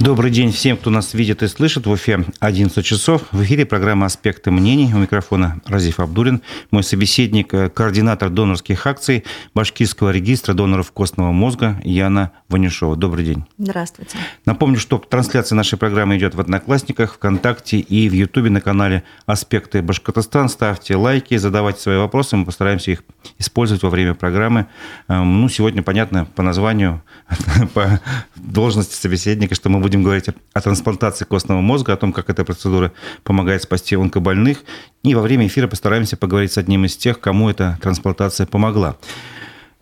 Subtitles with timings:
[0.00, 1.84] Добрый день всем, кто нас видит и слышит.
[1.84, 3.24] В Уфе 11 часов.
[3.32, 4.94] В эфире программа «Аспекты мнений».
[4.94, 6.40] У микрофона Разиф Абдулин.
[6.70, 12.96] Мой собеседник, э, координатор донорских акций Башкирского регистра доноров костного мозга Яна Ванюшова.
[12.96, 13.44] Добрый день.
[13.58, 14.16] Здравствуйте.
[14.46, 19.82] Напомню, что трансляция нашей программы идет в Одноклассниках, ВКонтакте и в Ютубе на канале «Аспекты
[19.82, 20.48] Башкортостан».
[20.48, 22.38] Ставьте лайки, задавайте свои вопросы.
[22.38, 23.04] Мы постараемся их
[23.38, 24.66] использовать во время программы.
[25.08, 27.02] Эм, ну, сегодня, понятно, по названию,
[27.74, 28.00] по
[28.34, 32.44] должности собеседника, что мы будем будем говорить о трансплантации костного мозга, о том, как эта
[32.44, 32.92] процедура
[33.24, 34.58] помогает спасти онкобольных.
[35.02, 38.96] И во время эфира постараемся поговорить с одним из тех, кому эта трансплантация помогла.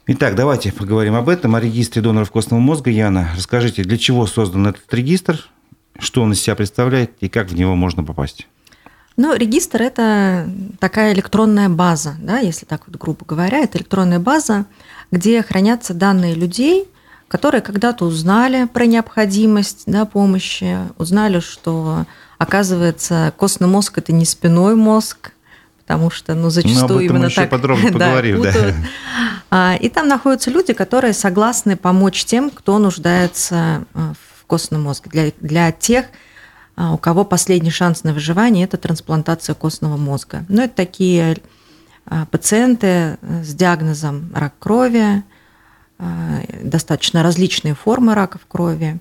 [0.07, 2.91] Итак, давайте поговорим об этом, о регистре доноров костного мозга.
[2.91, 5.47] Яна, расскажите, для чего создан этот регистр,
[5.99, 8.49] что он из себя представляет и как в него можно попасть?
[9.19, 10.49] Ну, регистр– это
[10.81, 13.59] такая электронная база, да, если так вот грубо говоря.
[13.59, 14.65] Это электронная база,
[15.11, 16.89] где хранятся данные людей–
[17.29, 22.07] которые когда-то узнали про необходимость да, помощи, узнали, что,
[22.39, 25.33] оказывается, костный мозг– это не спиной мозг,
[25.79, 28.77] потому что, ну, зачастую ну, именно так подробно поговорим, да, путают.
[29.51, 29.77] Да.
[29.77, 35.11] И там находятся люди, которые согласны помочь тем, кто нуждается а, в костном мозге.
[35.11, 36.07] Для, для тех,
[36.77, 40.45] а, у кого последний шанс на выживание– это трансплантация костного мозга.
[40.49, 41.39] Ну, это такие
[42.07, 45.38] а, пациенты с диагнозом рак крови, Э,
[46.63, 48.99] достаточно различные формы раков крови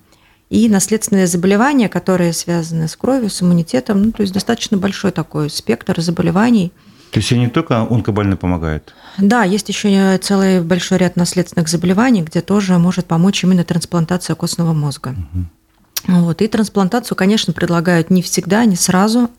[0.50, 5.50] и наследственные заболевания, которые связаны с кровью, с иммунитетом, ну, то есть достаточно большой такой
[5.50, 6.72] спектр заболеваний.
[7.12, 8.94] То есть не только онкобольные помогают?
[9.18, 14.74] Да, есть еще целый большой ряд наследственных заболеваний, где тоже может помочь именно трансплантация костного
[14.74, 15.16] мозга.
[16.08, 16.18] Угу.
[16.20, 16.42] Вот.
[16.42, 19.30] И трансплантацию, конечно, предлагают не всегда, не сразу.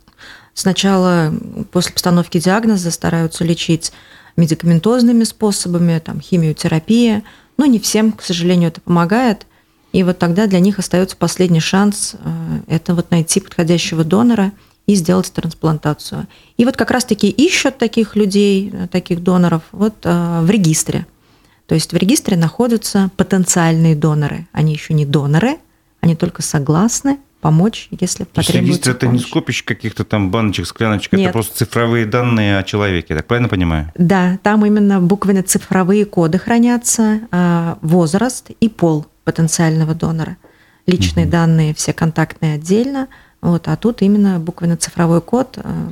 [0.55, 1.33] Сначала
[1.71, 3.93] после постановки диагноза стараются лечить
[4.37, 7.23] медикаментозными способами, там, химиотерапия,
[7.59, 9.47] но не всем, к сожалению, это помогает.
[9.93, 14.53] И вот тогда для них остается последний шанс э,– это вот найти подходящего донора
[14.87, 16.27] и сделать трансплантацию.
[16.57, 21.07] И вот как раз-таки ищут таких людей, э, таких доноров вот э, в регистре.
[21.67, 24.47] То есть в регистре находятся потенциальные доноры.
[24.53, 25.59] Они еще не доноры,
[26.01, 31.23] они только согласны помочь, если потребуется регистр это не скопище каких-то там баночек, скляночек, Нет.
[31.23, 33.93] это просто цифровые данные о человеке, так правильно понимаю?
[33.97, 40.37] Да, там именно буквенно цифровые коды хранятся, а, возраст и пол потенциального донора.
[40.87, 41.33] Личные угу.
[41.33, 43.09] данные все контактные отдельно,
[43.41, 45.91] вот, а тут именно буквенно цифровой код, а,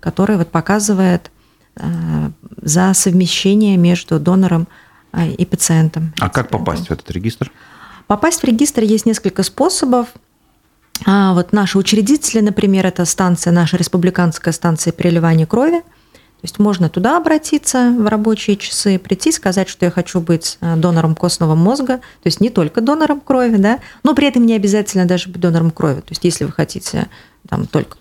[0.00, 1.30] который вот показывает
[1.76, 2.30] а,
[2.62, 4.68] за совмещение между донором
[5.38, 6.12] и пациентом.
[6.18, 7.52] А как попасть в этот регистр?
[8.08, 10.08] Попасть в регистр есть несколько способов.
[11.06, 15.80] А вот наши учредители, например, это станция, наша республиканская станция переливания крови.
[15.80, 20.76] То есть можно туда обратиться в рабочие часы, прийти, сказать, что я хочу быть э,
[20.76, 25.06] донором костного мозга, то есть не только донором крови, да, но при этом не обязательно
[25.06, 26.00] даже быть донором крови.
[26.00, 27.08] То есть если вы хотите
[27.48, 27.96] там, только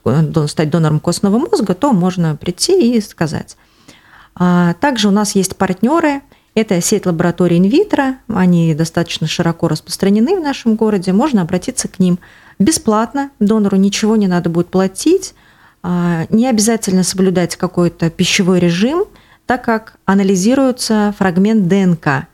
[0.47, 3.55] стать донором костного мозга, то можно прийти и сказать.
[4.35, 6.21] А также у нас есть партнеры,
[6.53, 12.19] это сеть лабораторий инвитро, они достаточно широко распространены в нашем городе, можно обратиться к ним–
[12.59, 15.33] бесплатно, донору ничего не надо будет платить,
[15.83, 19.05] а, не обязательно соблюдать какой-то пищевой режим,
[19.45, 22.27] так как анализируется фрагмент ДНК.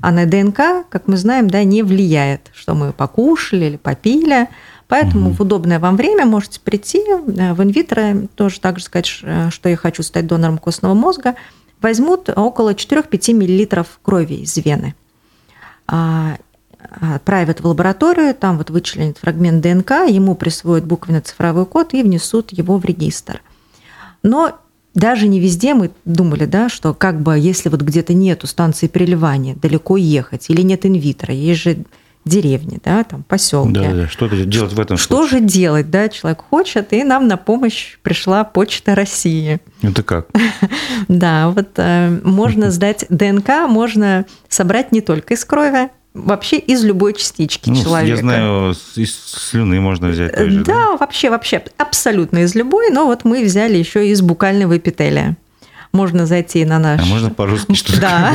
[0.00, 4.48] А на ДНК, как мы знаем, да, не влияет, что мы покушали или попили.
[4.88, 5.36] Поэтому угу.
[5.36, 9.68] в удобное вам время можете прийти э, в инвитро, тоже так же сказать, э, что
[9.68, 11.36] я хочу стать донором костного мозга.
[11.80, 14.94] Возьмут около 4-5 мл крови из вены.
[17.00, 22.78] Отправят в лабораторию, там вот вычленят фрагмент ДНК, ему присвоят буквенно-цифровой код и внесут его
[22.78, 23.40] в регистр.
[24.22, 24.58] Но
[24.94, 29.56] даже не везде мы думали, да, что как бы если вот где-то нету станции переливания,
[29.56, 31.84] далеко ехать, или нет инвитро, есть же
[32.24, 33.72] деревни, да, там поселки.
[33.72, 35.40] Да, да, что делать в этом Что случае?
[35.40, 39.60] же делать, да, человек хочет, и нам на помощь пришла Почта России.
[39.82, 40.28] Это как?
[41.08, 47.12] Да, вот э, можно сдать ДНК, можно собрать не только из крови, вообще из любой
[47.14, 48.16] частички ну, человека.
[48.16, 53.06] Я знаю, из слюны можно взять тоже, да, да, вообще, вообще, абсолютно из любой, но
[53.06, 55.36] вот мы взяли еще из букального эпителия
[55.94, 57.00] можно зайти на наш...
[57.00, 58.34] А можно по-русски что Да.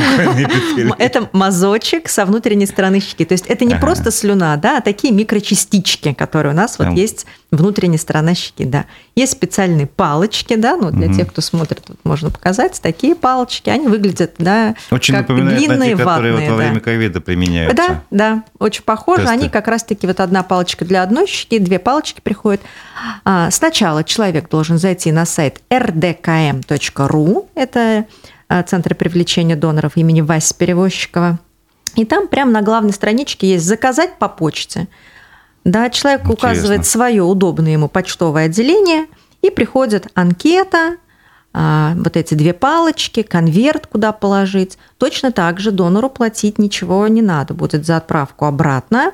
[0.98, 3.24] Это мазочек со внутренней стороны щеки.
[3.26, 3.82] То есть это не ага.
[3.82, 8.86] просто слюна, да, а такие микрочастички, которые у нас вот есть внутренней стороны щеки, да.
[9.20, 11.14] Есть специальные палочки, да, ну для угу.
[11.14, 15.84] тех, кто смотрит, вот можно показать, такие палочки, они выглядят, да, очень как длинные на
[15.84, 17.76] те, которые ватные, вот во время ковида применяются.
[17.76, 19.20] Да, да, очень похожи.
[19.20, 19.34] Тесты.
[19.34, 22.62] Они как раз-таки вот одна палочка для одной щеки, две палочки приходят.
[23.26, 28.06] А, сначала человек должен зайти на сайт rdkm.ru, это
[28.48, 31.38] а, Центр привлечения доноров имени Васи Перевозчикова.
[31.94, 34.88] И там прямо на главной страничке есть «Заказать по почте».
[35.64, 36.34] Да, человек Интересно.
[36.34, 39.06] указывает свое удобное ему почтовое отделение,
[39.42, 40.96] и приходит анкета,
[41.52, 44.78] а, вот эти две палочки, конверт, куда положить.
[44.98, 49.12] Точно так же донору платить ничего не надо будет за отправку обратно.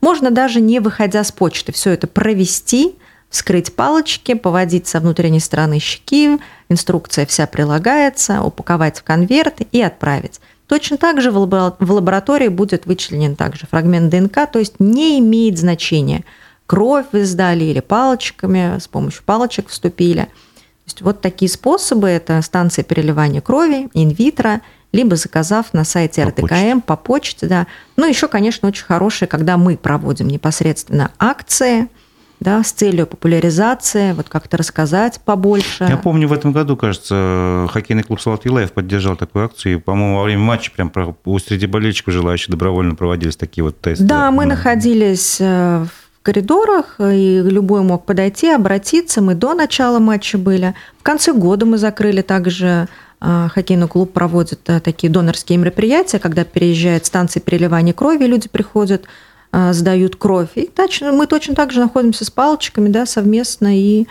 [0.00, 2.96] Можно даже не выходя с почты все это провести,
[3.30, 6.38] вскрыть палочки, поводить со внутренней стороны щеки,
[6.68, 10.40] инструкция вся прилагается, упаковать в конверт и отправить.
[10.66, 16.24] Точно так же в лаборатории будет вычленен также фрагмент ДНК, то есть не имеет значения,
[16.66, 20.22] кровь вы сдали или палочками, с помощью палочек вступили.
[20.22, 24.60] То есть вот такие способы– это станция переливания крови, инвитро,
[24.92, 26.82] либо заказав на сайте по РТКМ почте.
[26.86, 27.46] по почте.
[27.46, 27.66] Да.
[27.96, 31.88] Ну, еще, конечно, очень хорошие, когда мы проводим непосредственно акции–
[32.40, 35.84] да, с целью популяризации, вот как-то рассказать побольше.
[35.88, 39.74] Я помню, в этом году, кажется, хоккейный клуб «Салат Юлаев» поддержал такую акцию.
[39.74, 40.92] И, по-моему, во время матча прям
[41.44, 44.04] среди болельщиков желающих добровольно проводились такие вот тесты.
[44.04, 49.22] Да, мы находились э, в коридорах, и любой мог подойти, обратиться.
[49.22, 50.74] Мы до начала матча были.
[50.98, 52.88] В конце года мы закрыли также
[53.22, 59.06] э, хоккейный клуб проводит э, такие донорские мероприятия, когда переезжает станция переливания крови, люди приходят
[59.72, 60.50] сдают кровь.
[60.54, 64.06] И точно, мы точно так же находимся с палочками да, совместно и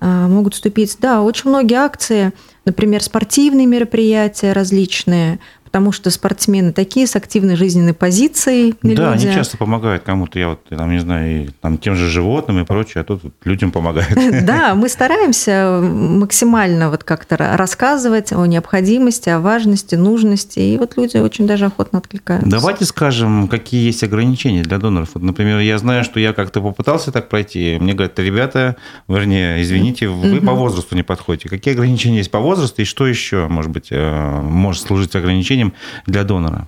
[0.00, 0.96] а, могут вступить.
[1.00, 2.32] Да, очень многие акции,
[2.64, 8.74] например, спортивные мероприятия различные, потому что спортсмены такие с активной жизненной позицией.
[8.80, 9.26] Да, люди.
[9.26, 12.64] они часто помогают кому-то, я вот, там, не знаю, и, там, тем же животным и
[12.64, 14.08] прочее, а тут людям помогают.
[14.48, 21.18] Да, мы стараемся максимально вот как-то рассказывать о необходимости, о важности, нужности, и вот люди
[21.18, 22.48] очень даже охотно откликаются.
[22.48, 25.10] Давайте скажем, какие есть ограничения для доноров.
[25.14, 28.76] Вот, например, я знаю, что я как-то попытался так пройти, мне говорят, ребята,
[29.06, 31.50] вернее, извините, вы по возрасту не подходите.
[31.50, 35.74] Какие ограничения есть по возрасту, и что еще, может быть, э, может служить ограничением исключением
[36.06, 36.66] для донора.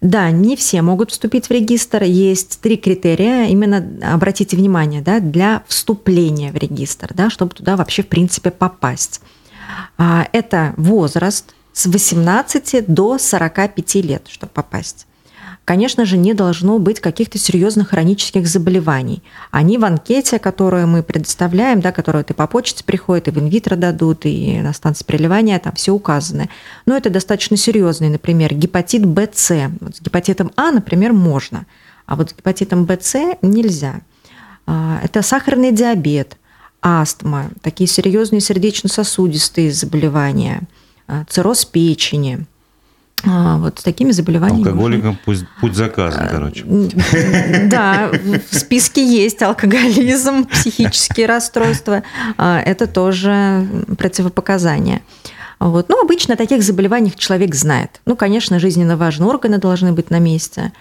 [0.00, 2.02] Да, не все могут вступить в регистр.
[2.02, 3.84] Есть три критерия, именно
[4.14, 9.20] обратите внимание, да, для вступления в регистр, да, чтобы туда вообще в принципе попасть.
[9.96, 15.06] А, это возраст с 18 до 45 лет, чтобы попасть
[15.64, 19.22] конечно же, не должно быть каких-то серьезных хронических заболеваний.
[19.50, 23.76] Они в анкете, которую мы предоставляем, да, которую ты по почте приходит, и в инвитро
[23.76, 26.48] дадут, и на станции переливания, там все указано.
[26.86, 29.52] Но это достаточно серьезный, например, гепатит БЦ.
[29.80, 31.66] Вот с гепатитом А, например, можно,
[32.06, 34.00] а вот с гепатитом БЦ нельзя.
[34.66, 36.36] А, это сахарный диабет,
[36.80, 40.62] астма, такие серьезные сердечно-сосудистые заболевания,
[41.06, 42.46] а, цирроз печени–
[43.24, 44.68] а, вот с такими заболеваниями.
[44.68, 46.64] Алкоголикам пусть, путь заказан, короче.
[47.66, 48.10] Да,
[48.50, 52.02] в списке есть алкоголизм, психические расстройства.
[52.36, 53.66] А, это тоже
[53.96, 55.02] противопоказания.
[55.60, 55.88] Вот.
[55.88, 58.00] Ну, обычно о таких заболеваниях человек знает.
[58.04, 60.72] Ну, конечно, жизненно важные органы должны быть на месте.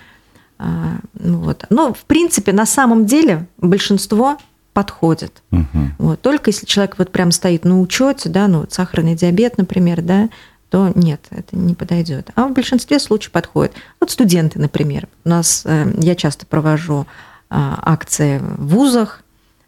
[0.57, 1.65] А, ну вот.
[1.69, 4.37] Но, в принципе, на самом деле большинство
[4.73, 5.43] подходит.
[5.51, 5.65] Угу.
[5.99, 6.21] Вот.
[6.21, 10.29] Только если человек вот прям стоит на учете, да, ну, вот сахарный диабет, например, да,
[10.71, 12.29] то нет, это не подойдет.
[12.35, 13.73] А в большинстве случаев подходит.
[13.99, 15.09] Вот студенты, например.
[15.25, 17.05] У нас э, я часто провожу
[17.49, 19.21] а, акции в вузах,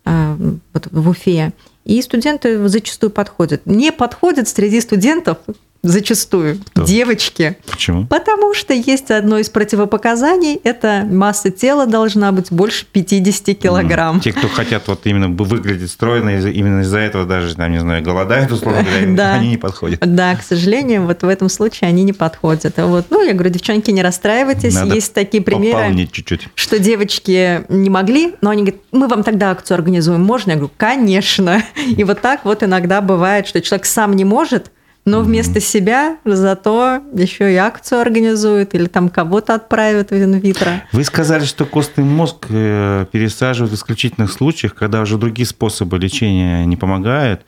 [0.05, 0.37] а,
[0.71, 1.51] вот в Уфе,
[1.83, 3.65] и студенты зачастую подходят.
[3.65, 5.39] Не подходят среди студентов
[5.83, 6.85] зачастую Кто?
[6.85, 7.57] девочки.
[7.69, 8.07] Почему?
[8.07, 14.21] Потому что есть одно из противопоказаний, это масса тела должна быть больше 50 килограмм.
[14.21, 18.51] Те, кто хотят вот именно выглядеть стройно, именно из-за этого даже, там, не знаю, голодают,
[18.51, 19.33] условно говоря, да.
[19.33, 19.99] они не подходят.
[19.99, 22.75] Да, к сожалению, вот в этом случае они не подходят.
[22.77, 23.07] Вот.
[23.09, 26.47] Ну, я говорю, девчонки, не расстраивайтесь, Надо есть такие примеры, чуть-чуть.
[26.55, 30.51] что девочки не могли, но они говорят, мы вам тогда акцию организуем, можно?
[30.51, 31.61] Я говорю, конечно.
[31.97, 34.71] И вот так вот иногда бывает, что человек сам не может,
[35.05, 40.83] но вместо себя зато еще и акцию организуют или там кого-то отправят в инвитро.
[40.91, 46.65] Вы сказали, что костный мозг э, пересаживают в исключительных случаях, когда уже другие способы лечения
[46.65, 47.45] не помогают.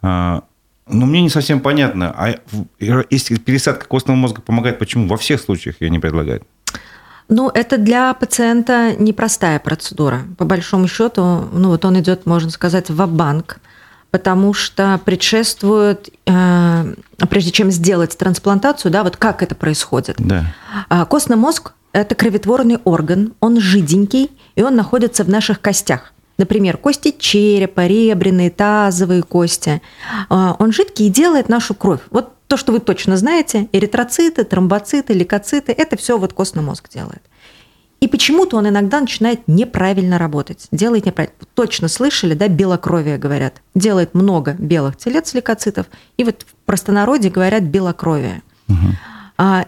[0.00, 0.44] А,
[0.88, 2.34] но мне не совсем понятно, а
[3.10, 6.42] если пересадка костного мозга помогает, почему во всех случаях ее не предлагают?
[7.28, 10.22] Ну, это для пациента непростая процедура.
[10.36, 13.60] По большому счету, ну вот он идет, можно сказать, в банк
[14.14, 16.94] потому что предшествует, э,
[17.28, 20.14] прежде чем сделать трансплантацию, да, вот как это происходит.
[20.18, 20.54] Да.
[20.88, 26.12] А, костный мозг– это кроветворный орган, он жиденький, и он находится в наших костях.
[26.38, 29.82] Например, кости черепа, ребряные, тазовые кости.
[30.28, 32.02] А, он жидкий и делает нашу кровь.
[32.12, 37.22] Вот то, что вы точно знаете, эритроциты, тромбоциты, лейкоциты– это все вот костный мозг делает.
[38.04, 41.34] И почему-то он иногда начинает неправильно работать, делает неправильно.
[41.54, 43.62] Точно слышали, да, белокровие говорят.
[43.74, 45.86] Делает много белых телец лейкоцитов,
[46.18, 48.42] и вот в простонародье говорят белокровие.
[48.68, 48.76] Угу.
[49.38, 49.64] А,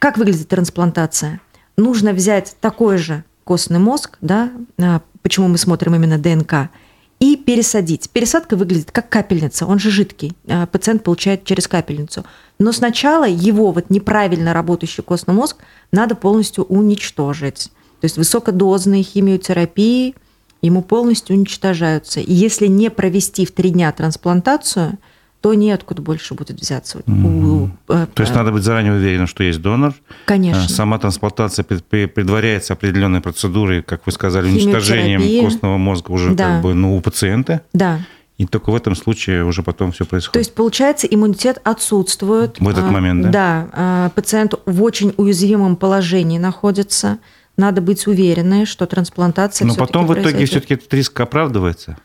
[0.00, 1.40] как выглядит трансплантация?
[1.76, 4.50] Нужно взять такой же костный мозг, да,
[4.80, 6.70] а, почему мы смотрим именно ДНК,
[7.18, 8.10] и пересадить.
[8.10, 12.24] Пересадка выглядит как капельница, он же жидкий, э, пациент получает через капельницу.
[12.58, 15.58] Но сначала его вот неправильно работающий костный мозг
[15.92, 17.70] надо полностью уничтожить.
[18.00, 20.14] То есть высокодозные химиотерапии
[20.60, 22.20] ему полностью уничтожаются.
[22.20, 24.98] И если не провести в три дня трансплантацию–
[25.46, 26.98] то неоткуда больше будет взяться.
[27.06, 27.24] Mm-hmm.
[27.24, 29.94] У, э, то есть надо быть заранее уверенным, что есть донор.
[30.24, 30.64] Конечно.
[30.64, 36.54] Э, сама трансплантация предваряется определенной процедурой, как вы сказали, уничтожением костного мозга уже да.
[36.54, 37.60] как бы ну, у пациента.
[37.72, 38.00] Да.
[38.38, 40.32] И только в этом случае уже потом все происходит.
[40.32, 42.58] То есть, получается, иммунитет отсутствует.
[42.58, 43.30] В этот а, момент, да?
[43.30, 43.68] Да.
[43.72, 47.18] А, пациент в очень уязвимом положении находится.
[47.56, 51.98] Надо быть уверенной, что трансплантация Но потом в итоге все-таки этот риск оправдывается.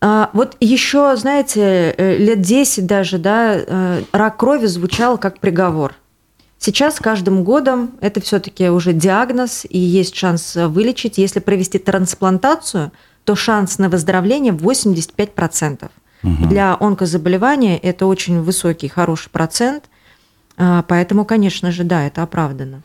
[0.00, 5.94] А, вот еще, знаете, э, лет 10 даже, да, э, рак крови звучал как приговор.
[6.58, 11.18] Сейчас с каждым годом это все-таки уже диагноз, и есть шанс вылечить.
[11.18, 12.92] Если провести трансплантацию,
[13.24, 15.90] то шанс на выздоровление 85%.
[16.22, 16.48] Угу.
[16.48, 19.84] Для онкозаболевания это очень высокий, хороший процент.
[20.56, 22.82] А, поэтому, конечно же, да, это оправдано.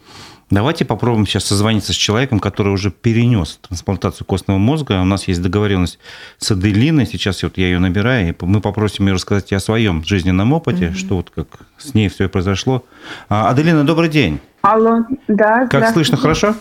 [0.54, 5.02] Давайте попробуем сейчас созвониться с человеком, который уже перенес трансплантацию костного мозга.
[5.02, 5.98] У нас есть договоренность
[6.38, 7.08] с Аделиной.
[7.08, 10.96] Сейчас вот я ее набираю, и мы попросим ее рассказать о своем жизненном опыте, угу.
[10.96, 11.48] что вот как
[11.80, 12.86] с ней все произошло.
[13.30, 14.40] А, Аделина, добрый день.
[14.62, 15.66] Алло, да.
[15.66, 16.54] Как слышно, хорошо?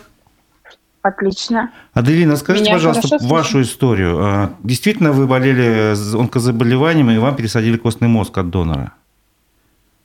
[1.03, 1.71] Отлично.
[1.93, 4.17] Аделина, скажите, Меня пожалуйста, вашу историю.
[4.19, 8.95] А, действительно, вы болели онкозаболеванием, и вам пересадили костный мозг от донора?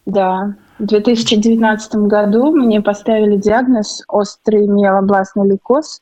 [0.05, 0.55] Да.
[0.79, 6.01] В 2019 году мне поставили диагноз острый миелобластный лейкоз.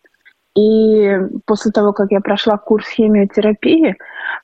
[0.57, 3.95] И после того, как я прошла курс химиотерапии,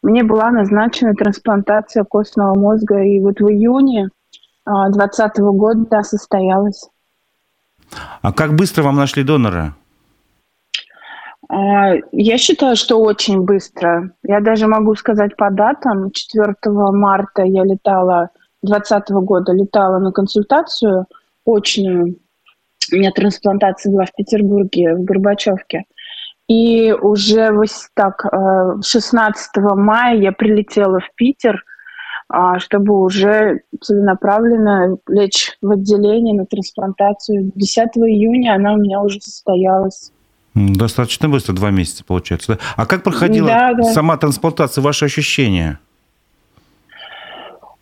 [0.01, 3.01] мне была назначена трансплантация костного мозга.
[3.03, 4.09] И вот в июне
[4.65, 6.89] 2020 года состоялась.
[8.21, 9.75] А как быстро вам нашли донора?
[11.49, 14.11] А, я считаю, что очень быстро.
[14.23, 16.11] Я даже могу сказать по датам.
[16.11, 16.55] 4
[16.93, 18.29] марта я летала
[18.63, 21.05] 2020 года летала на консультацию
[21.45, 22.17] очную.
[22.91, 25.83] У меня трансплантация была в Петербурге, в Горбачевке.
[26.47, 27.51] И уже
[27.93, 28.25] так,
[28.83, 31.63] 16 э, мая я прилетела в Питер,
[32.27, 37.51] а, чтобы уже целенаправленно лечь в отделение на трансплантацию.
[37.55, 40.11] 10 июня она у меня уже состоялась.
[40.53, 42.59] Достаточно быстро, два месяца получается.
[42.75, 43.83] А как проходила да, да.
[43.83, 45.79] сама трансплантация, ваши ощущения?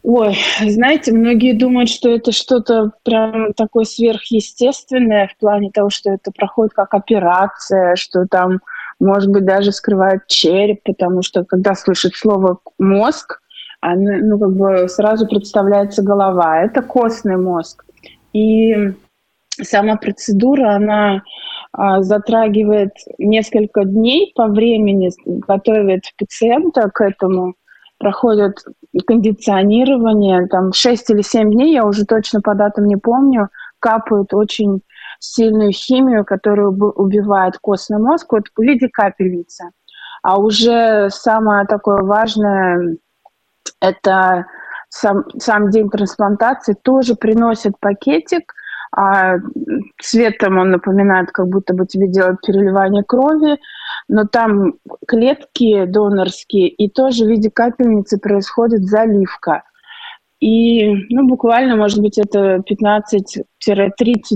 [0.01, 6.31] Ой, знаете, многие думают, что это что-то прям такое сверхъестественное в плане того, что это
[6.31, 8.59] проходит как операция, что там,
[8.99, 13.41] может быть, даже скрывают череп, потому что когда слышит слово «мозг»,
[13.81, 16.61] оно, ну, как бы сразу представляется голова.
[16.61, 17.85] Это костный мозг.
[18.33, 18.93] И
[19.61, 21.23] сама процедура, она
[21.71, 27.55] а, затрагивает несколько дней по времени, готовит пациента к этому–
[27.99, 28.63] проходят
[29.05, 34.81] кондиционирование, там 6 или 7 дней, я уже точно по датам не помню, капают очень
[35.19, 39.71] сильную химию, которая убивает костный мозг вот в виде капельницы.
[40.21, 42.97] А уже самое такое важное–
[43.81, 44.45] это
[44.89, 48.53] сам, сам день трансплантации тоже приносит пакетик,
[48.95, 49.35] а
[50.01, 53.59] цветом он напоминает, как будто бы тебе делают переливание крови,
[54.09, 54.73] но там
[55.07, 59.63] клетки донорские, и тоже в виде капельницы происходит заливка.
[60.39, 63.43] И ну, буквально, может быть, это 15-30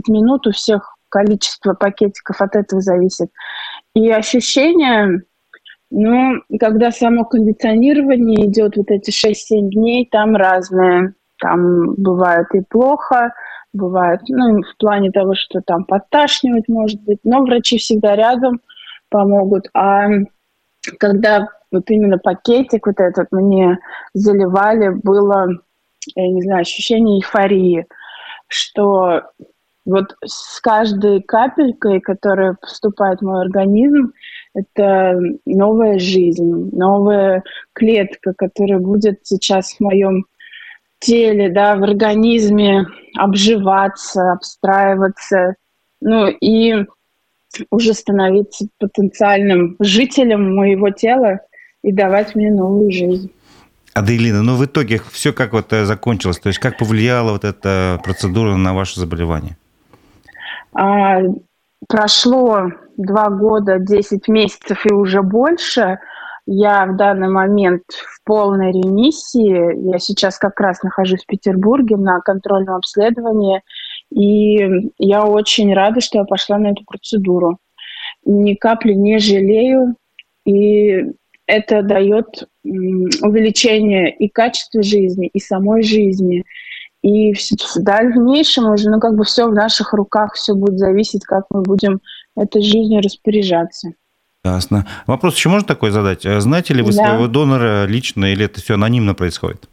[0.10, 3.30] минут у всех количество пакетиков от этого зависит.
[3.96, 5.24] И ощущение,
[5.89, 11.15] ну, когда само кондиционирование идет вот эти 6-7 дней, там разные.
[11.39, 13.34] Там бывает и плохо,
[13.74, 18.62] бывает, ну, в плане того, что там подташнивать может быть, но врачи всегда рядом–
[19.13, 19.70] помогут.
[19.75, 20.08] А
[21.00, 23.77] когда вот именно пакетик вот этот мне
[24.13, 25.48] заливали, было,
[26.15, 27.86] я не знаю, ощущение эйфории,
[28.48, 29.22] что
[29.86, 34.13] вот с каждой капелькой, которая поступает в мой организм,
[34.55, 37.43] это новая жизнь, новая
[37.74, 40.25] клетка, которая будет сейчас в моем
[41.00, 42.86] теле, да, в организме
[43.17, 45.55] обживаться, обстраиваться.
[46.01, 46.86] Ну и
[47.70, 51.40] уже становиться потенциальным жителем моего тела
[51.84, 53.32] и давать мне новую жизнь.
[53.94, 58.00] Аделина, ну в итоге все как вот э, закончилось, то есть как повлияла вот эта
[58.04, 59.56] процедура на ваше заболевание?
[60.74, 61.20] А,
[61.88, 66.00] прошло два года, 10 месяцев и уже больше.
[66.46, 69.92] Я в данный момент в полной ремиссии.
[69.92, 73.62] Я сейчас как раз нахожусь в Петербурге на контрольном обследовании.
[74.13, 77.58] И я очень рада, что я пошла на эту процедуру.
[78.25, 79.96] Ни капли не жалею.
[80.46, 81.03] И
[81.48, 86.43] это дает увеличение и качества жизни, и самой жизни.
[87.01, 87.39] И в
[87.77, 92.00] дальнейшем уже, ну, как бы все в наших руках, все будет зависеть, как мы будем
[92.38, 93.93] этой жизнью распоряжаться.
[94.46, 94.88] Ясно.
[95.08, 96.24] Вопрос еще можно такой задать?
[96.24, 97.08] Знаете ли вы да.
[97.08, 99.70] своего донора лично или это все анонимно происходит?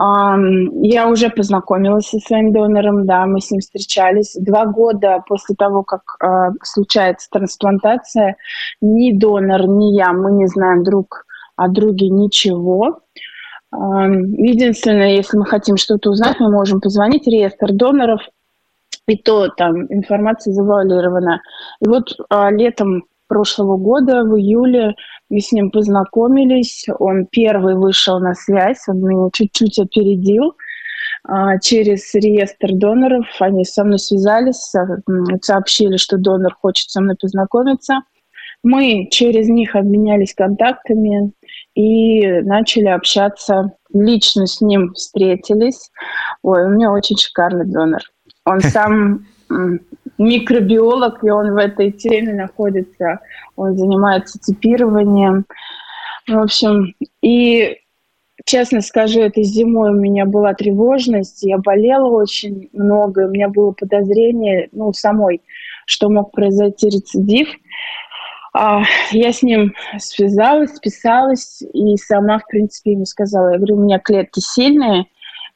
[0.00, 4.36] Я уже познакомилась со своим донором, да, мы с ним встречались.
[4.38, 8.36] Два года после того, как э, случается трансплантация,
[8.80, 11.26] ни донор, ни я, мы не знаем друг
[11.56, 13.00] о друге ничего.
[13.72, 18.20] Э, единственное, если мы хотим что-то узнать, мы можем позвонить в реестр доноров,
[19.08, 21.40] и то там информация завуалирована.
[21.80, 24.94] И вот э, летом прошлого года, в июле,
[25.30, 26.86] мы с ним познакомились.
[26.98, 30.54] Он первый вышел на связь, он меня чуть-чуть опередил.
[31.24, 34.72] А, через реестр доноров они со мной связались,
[35.42, 38.00] сообщили, что донор хочет со мной познакомиться.
[38.64, 41.32] Мы через них обменялись контактами
[41.74, 43.72] и начали общаться.
[43.92, 45.90] Лично с ним встретились.
[46.42, 48.00] Ой, у меня очень шикарный донор.
[48.44, 49.26] Он сам
[50.18, 53.20] микробиолог, и он в этой теме находится.
[53.56, 55.44] Он занимается типированием.
[56.26, 57.78] В общем, и
[58.44, 63.72] честно скажу, этой зимой у меня была тревожность, я болела очень много, у меня было
[63.72, 65.42] подозрение, ну, самой,
[65.86, 67.48] что мог произойти рецидив.
[68.54, 68.82] А,
[69.12, 73.98] я с ним связалась, списалась и сама, в принципе, ему сказала, я говорю, у меня
[73.98, 75.06] клетки сильные,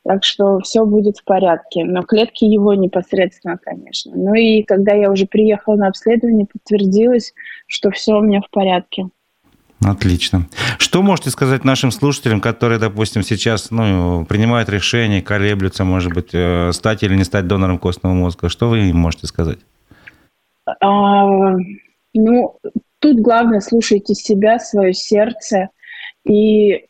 [0.04, 1.84] так что все будет в порядке.
[1.84, 4.12] Но клетки его непосредственно, конечно.
[4.14, 7.34] Ну и когда я уже приехала на обследование, подтвердилось,
[7.66, 9.08] что все у меня в порядке.
[9.84, 10.46] Отлично.
[10.78, 16.70] Что можете сказать нашим слушателям, которые, допустим, сейчас ну, принимают решение, колеблются, может быть, э,
[16.72, 18.48] стать или не стать донором костного мозга?
[18.48, 19.58] Что вы им можете сказать?
[20.80, 21.26] А,
[22.14, 22.58] ну,
[23.00, 25.68] тут главное слушайте себя, свое сердце.
[26.24, 26.84] И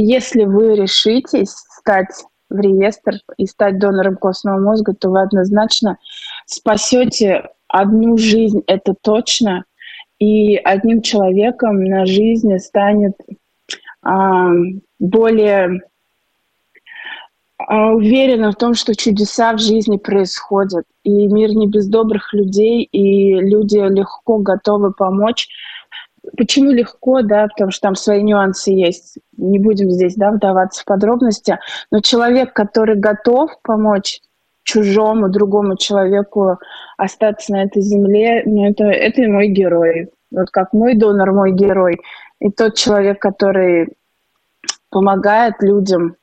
[0.00, 5.98] если вы решитесь стать в реестр и стать донором костного мозга, то вы однозначно
[6.46, 9.64] спасете одну жизнь, это точно,
[10.18, 13.14] и одним человеком на жизни станет
[14.02, 14.50] а,
[14.98, 15.82] более
[17.58, 22.82] а, уверена в том, что чудеса в жизни происходят, и мир не без добрых людей,
[22.82, 25.48] и люди легко готовы помочь
[26.36, 29.18] Почему легко, да, потому что там свои нюансы есть.
[29.36, 31.58] Не будем здесь, да, вдаваться в подробности.
[31.90, 34.20] Но человек, который готов помочь
[34.62, 36.58] чужому, другому человеку
[36.96, 40.10] остаться на этой земле, ну, это, это мой герой.
[40.30, 42.00] Вот как мой донор, мой герой.
[42.40, 43.96] И тот человек, который
[44.90, 46.16] помогает людям,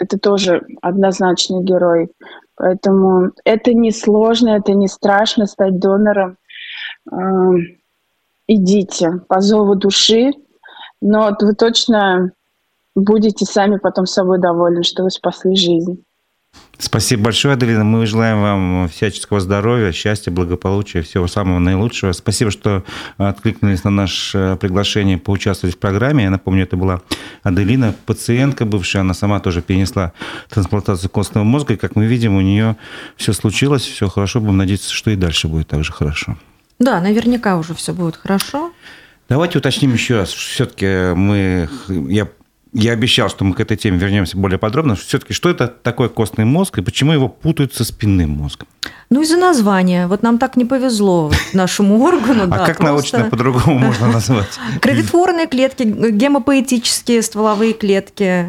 [0.00, 2.10] это тоже однозначный герой.
[2.56, 6.38] Поэтому это не сложно, это не страшно стать донором
[8.46, 10.32] идите по зову души,
[11.00, 12.32] но вы точно
[12.94, 16.04] будете сами потом собой довольны, что вы спасли жизнь.
[16.78, 17.84] Спасибо большое, Аделина.
[17.84, 22.12] Мы желаем вам всяческого здоровья, счастья, благополучия, всего самого наилучшего.
[22.12, 22.82] Спасибо, что
[23.16, 26.24] откликнулись на наше приглашение поучаствовать в программе.
[26.24, 27.00] Я напомню, это была
[27.42, 29.00] Аделина, пациентка бывшая.
[29.00, 30.12] Она сама тоже перенесла
[30.50, 31.74] трансплантацию костного мозга.
[31.74, 32.76] И, как мы видим, у нее
[33.16, 34.40] все случилось, все хорошо.
[34.40, 36.36] Будем надеяться, что и дальше будет так же хорошо.
[36.82, 38.72] Да, наверняка уже все будет хорошо.
[39.28, 40.30] Давайте уточним еще раз.
[40.30, 42.28] Все-таки мы, я,
[42.72, 44.96] я обещал, что мы к этой теме вернемся более подробно.
[44.96, 48.66] Все-таки что это такое костный мозг и почему его путают со спинным мозгом?
[49.10, 50.08] Ну, из-за названия.
[50.08, 52.52] Вот нам так не повезло нашему органу.
[52.52, 54.58] А как научно по-другому можно назвать?
[54.80, 58.48] Кровотворные клетки, гемопоэтические стволовые клетки,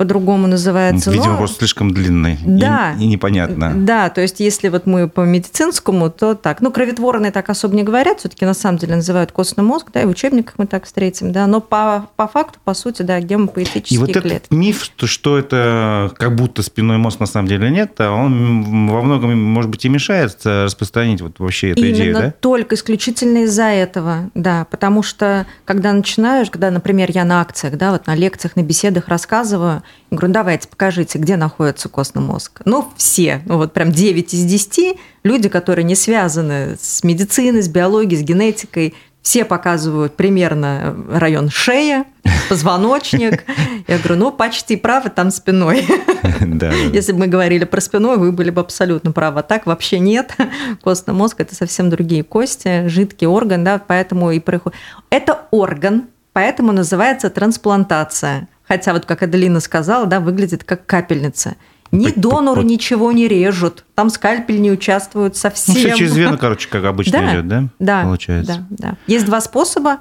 [0.00, 1.10] по-другому называется.
[1.10, 1.36] Видимо, но...
[1.36, 3.74] просто слишком длинный да, и, и непонятно.
[3.76, 6.62] Да, то есть если вот мы по медицинскому, то так.
[6.62, 10.06] Ну, кровотворные так особо не говорят, все-таки на самом деле называют костный мозг, да, и
[10.06, 13.98] в учебниках мы так встретим, да, но по, по факту, по сути, да, гемопоэтические и
[13.98, 14.28] вот клетки.
[14.28, 19.02] этот миф, что это как будто спинной мозг на самом деле нет, а он во
[19.02, 22.34] многом, может быть, и мешает распространить вот вообще эту Именно идею, да?
[22.40, 27.92] только исключительно из-за этого, да, потому что когда начинаешь, когда, например, я на акциях, да,
[27.92, 32.62] вот на лекциях, на беседах рассказываю, я говорю, давайте покажите, где находится костный мозг.
[32.64, 37.68] Ну, все, ну вот прям 9 из 10 люди, которые не связаны с медициной, с
[37.68, 42.06] биологией, с генетикой, все показывают примерно район шея,
[42.48, 43.44] позвоночник.
[43.86, 45.86] Я говорю, ну, почти правы, там спиной.
[46.40, 46.72] Да, да.
[46.72, 49.40] Если бы мы говорили про спиной, вы были бы абсолютно правы.
[49.40, 50.34] А так вообще нет.
[50.82, 54.78] Костный мозг– это совсем другие кости, жидкий орган, да, поэтому и приходит.
[55.10, 58.48] Это орган, поэтому называется трансплантация.
[58.70, 61.56] Хотя вот, как Аделина сказала, да, выглядит как капельница.
[61.90, 65.74] Ни донору ничего не режут, там скальпель не участвует совсем.
[65.74, 67.64] Ну, все через вену, короче, как обычно да, идет, да?
[67.80, 68.64] Да, Получается.
[68.70, 68.96] Да, да.
[69.08, 69.98] Есть два способа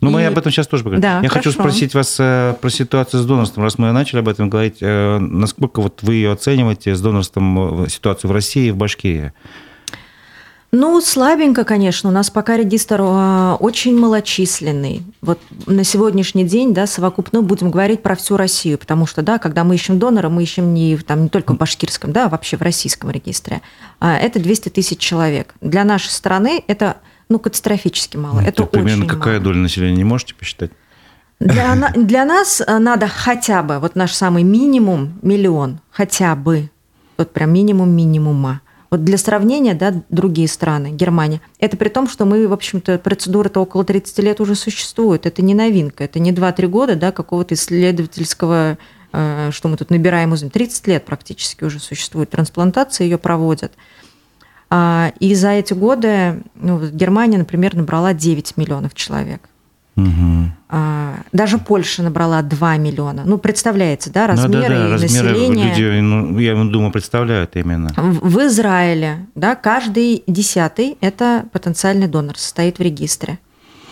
[0.00, 0.12] Ну, и...
[0.14, 1.02] мы об этом сейчас тоже поговорим.
[1.02, 1.50] Да, Я хорошо.
[1.50, 4.78] хочу спросить вас э, про ситуацию с донорством, раз мы начали об этом говорить.
[4.80, 9.34] Э, насколько вот вы ее оцениваете с донорством э, ситуацию в России и в Башкирии?
[10.72, 12.10] Ну, слабенько, конечно.
[12.10, 15.02] У нас пока регистр очень малочисленный.
[15.22, 19.64] Вот на сегодняшний день, да, совокупно будем говорить про всю Россию, потому что, да, когда
[19.64, 22.62] мы ищем донора, мы ищем не, там, не только в башкирском, да, а вообще в
[22.62, 23.62] российском регистре.
[24.00, 25.54] А Это 200 тысяч человек.
[25.60, 26.96] Для нашей страны это
[27.28, 28.40] ну, катастрофически мало.
[28.40, 29.44] Ну, это примерно очень какая мало.
[29.44, 30.70] доля населения, не можете посчитать?
[31.38, 36.70] Для, для нас э, надо хотя бы, вот наш самый минимум миллион, хотя бы,
[37.18, 38.62] вот прям минимум минимума.
[38.90, 43.60] Вот для сравнения, да, другие страны, Германия, это при том, что мы, в общем-то, процедура-то
[43.60, 45.26] около 30 лет уже существует.
[45.26, 48.78] Это не новинка, это не 2-3 года, да, какого-то исследовательского,
[49.12, 53.72] э, что мы тут набираем, 30 лет практически уже существует трансплантация, ее проводят.
[54.68, 59.48] А, и за эти годы ну, Германия, например, набрала 9 миллионов человек.
[59.96, 60.76] Угу.
[61.32, 63.22] Даже Польша набрала 2 миллиона.
[63.24, 65.68] Ну, представляете, да, размеры ну, да, да, и размеры населения.
[65.70, 67.92] Люди, ну, я думаю, представляют именно.
[67.96, 73.38] В Израиле, да, каждый десятый– это потенциальный донор, состоит в регистре.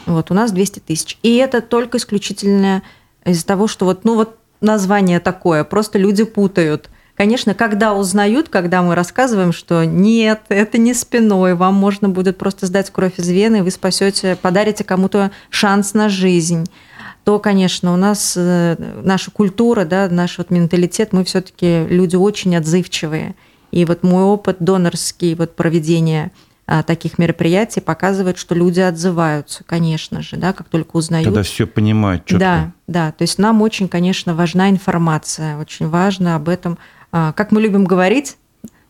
[0.07, 1.19] Вот, у нас 200 тысяч.
[1.23, 2.83] И это только исключительно
[3.25, 6.90] из-за того, что вот, ну, вот название такое, просто люди путают.
[7.16, 12.66] Конечно, когда узнают, когда мы рассказываем, что нет, это не спиной, вам можно будет просто
[12.66, 16.66] сдать кровь из вены, вы спасете, подарите кому-то шанс на жизнь,
[17.22, 22.57] то, конечно, у нас э, наша культура, да, наш вот менталитет, мы все-таки люди очень
[22.57, 23.35] отзывчивые.
[23.70, 26.33] И вот мой опыт донорский, вот проведения
[26.66, 31.27] а, таких мероприятий показывает, что люди отзываются, конечно же, да, как только узнают.
[31.27, 32.38] Когда все понимают четко.
[32.38, 33.12] Да, да.
[33.12, 36.79] То есть нам очень, конечно, важна информация, очень важно об этом
[37.37, 38.37] как мы любим говорить,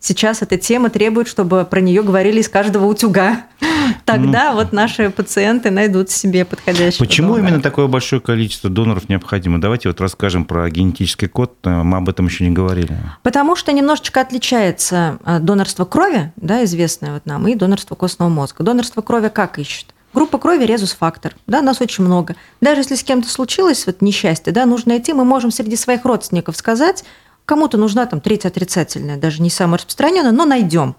[0.01, 3.45] сейчас эта тема требует, чтобы про нее говорили из каждого утюга.
[4.05, 7.49] Тогда ну, вот наши пациенты найдут себе подходящего Почему донора.
[7.49, 9.61] именно такое большое количество доноров необходимо?
[9.61, 11.55] Давайте вот расскажем про генетический код.
[11.65, 12.97] Мы об этом еще не говорили.
[13.23, 18.65] Потому что немножечко отличается а, донорство крови, да, известное вот нам, и донорство костного мозга.
[18.65, 19.95] Донорство крови как ищут?
[20.15, 22.37] Группа крови резус-фактор, да, нас очень много.
[22.61, 26.57] Даже если с кем-то случилось вот несчастье, да, нужно найти, мы можем среди своих родственников
[26.57, 27.05] сказать,
[27.45, 30.97] Кому-то нужна там треть отрицательная, даже не самая распространенная, но найдем.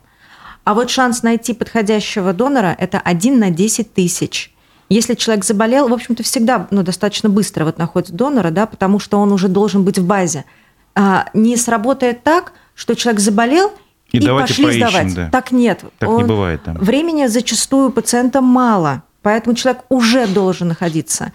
[0.64, 4.52] А вот шанс найти подходящего донора– это 1 на 10 тысяч.
[4.90, 9.20] Если человек заболел, в общем-то, всегда ну, достаточно быстро вот находит донора, да, потому что
[9.20, 10.46] он уже должен быть в базе.
[10.94, 13.72] А, не сработает так, что человек заболел
[14.12, 15.16] и, и пошли поищем, сдавать.
[15.16, 15.30] Да.
[15.32, 15.84] Так нет.
[15.98, 16.64] Так он, не бывает.
[16.64, 16.78] Там.
[16.78, 21.34] Времени зачастую пациента мало, поэтому человек уже должен находиться.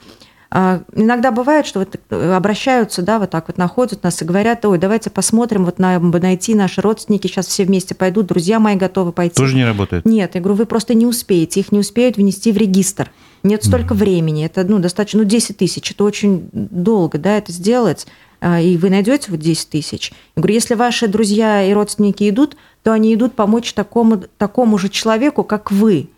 [0.52, 4.64] А, иногда бывает, что вот э, обращаются, да, вот так вот находят нас и говорят,
[4.64, 9.12] ой, давайте посмотрим, вот на, найти наши родственники, сейчас все вместе пойдут, друзья мои готовы
[9.12, 9.36] пойти.
[9.36, 10.04] Тоже не работает?
[10.04, 13.12] Нет, я говорю, вы просто не успеете, их не успеют внести в регистр.
[13.44, 13.98] Нет столько mm-hmm.
[13.98, 18.08] времени, это ну, достаточно, ну, 10 тысяч, это очень долго, да, это сделать,
[18.40, 20.12] а, и вы найдете вот 10 тысяч.
[20.34, 24.88] Я говорю, если ваши друзья и родственники идут, то они идут помочь такому, такому же
[24.88, 26.08] человеку, как вы.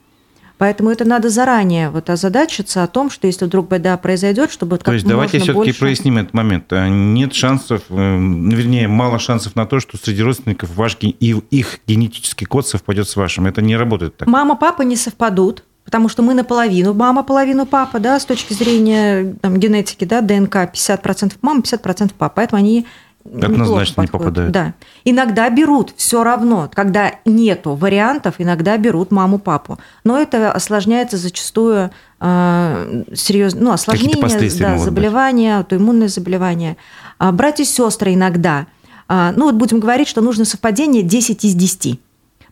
[0.62, 4.92] Поэтому это надо заранее вот озадачиться о том, что если вдруг беда произойдет, чтобы То
[4.92, 5.80] есть давайте все-таки больше...
[5.80, 6.72] проясним этот момент.
[6.72, 11.80] А нет шансов, э, вернее, мало шансов на то, что среди родственников ваш и их
[11.88, 13.46] генетический код совпадет с вашим.
[13.46, 14.28] Это не работает так.
[14.28, 19.34] Мама, папа не совпадут, потому что мы наполовину мама, половину папа, да, с точки зрения
[19.42, 22.86] там, генетики, да, ДНК 50% мама, 50% папа, поэтому они
[23.24, 24.52] Однозначно не попадают.
[24.52, 24.74] Да.
[25.04, 26.70] Иногда берут все равно.
[26.72, 29.78] Когда нету вариантов, иногда берут маму-папу.
[30.04, 33.60] Но это осложняется зачастую э, серьезно.
[33.60, 36.76] Ну, осложнение, да, заболевания, аутоиммунные заболевания.
[37.18, 38.66] А братья и сестры иногда.
[39.08, 42.00] А, ну, вот будем говорить, что нужно совпадение 10 из 10.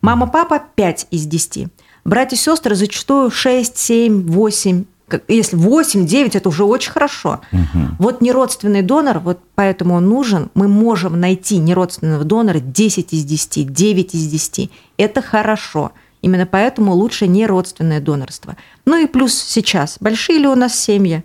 [0.02, 1.68] Мама-папа 5 из 10.
[2.04, 4.84] Братья и сестры зачастую 6, 7, 8
[5.28, 7.40] если 8-9, это уже очень хорошо.
[7.52, 7.96] Угу.
[7.98, 13.72] Вот неродственный донор, вот поэтому он нужен, мы можем найти неродственного донора 10 из 10,
[13.72, 14.70] 9 из 10.
[14.96, 15.92] Это хорошо.
[16.22, 18.56] Именно поэтому лучше неродственное донорство.
[18.84, 19.96] Ну и плюс сейчас.
[20.00, 21.24] Большие ли у нас семьи?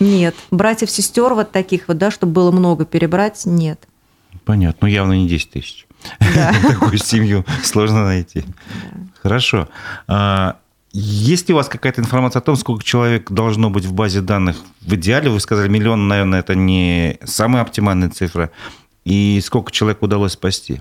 [0.00, 0.34] Нет.
[0.50, 3.86] Братьев, сестер вот таких вот, да, чтобы было много перебрать, нет.
[4.44, 4.86] Понятно.
[4.86, 5.86] Ну, явно не 10 тысяч.
[6.34, 6.54] Да.
[6.68, 8.44] Такую семью сложно найти.
[9.22, 9.68] Хорошо.
[10.92, 14.56] Есть ли у вас какая-то информация о том, сколько человек должно быть в базе данных?
[14.80, 18.50] В идеале, вы сказали, миллион, наверное, это не самая оптимальная цифра.
[19.04, 20.80] И сколько человек удалось спасти?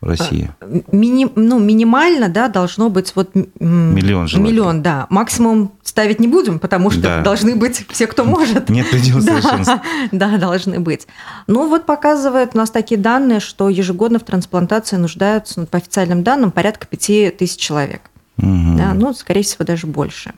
[0.00, 0.50] в России?
[0.60, 4.52] А, мини, ну, минимально, да, должно быть вот миллион желательно.
[4.52, 5.06] Миллион, да.
[5.10, 7.22] Максимум ставить не будем, потому что да.
[7.22, 8.68] должны быть все, кто может.
[8.68, 9.82] Нет предела совершенства.
[10.12, 11.06] Да, должны быть.
[11.46, 16.22] Ну, вот показывают у нас такие данные, что ежегодно в трансплантации нуждаются, ну, по официальным
[16.22, 18.02] данным, порядка 5 тысяч человек.
[18.38, 18.76] Угу.
[18.78, 20.34] Да, ну, скорее всего, даже больше.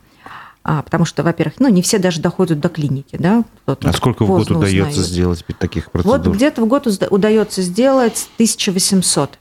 [0.63, 3.43] А, потому что, во-первых, ну, не все даже доходят до клиники, да.
[3.65, 6.19] А сколько в год удается сделать таких процедур?
[6.19, 9.39] Вот где-то в год удается сделать 1800.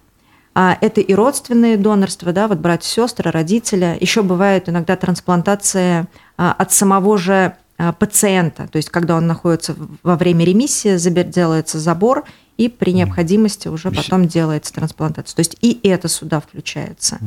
[0.55, 3.96] А это и родственные донорства, да, вот братья, сестры, родители.
[4.01, 9.77] Еще бывает иногда трансплантация а, от самого же а, пациента, то есть когда он находится
[10.03, 12.25] во время ремиссии, делается забор,
[12.57, 15.37] и при необходимости уже потом делается трансплантация.
[15.37, 17.18] То есть и это сюда включается.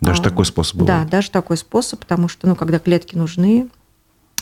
[0.00, 1.04] Даже а, такой способ бывает?
[1.04, 3.68] Да, даже такой способ, потому что, ну, когда клетки нужны,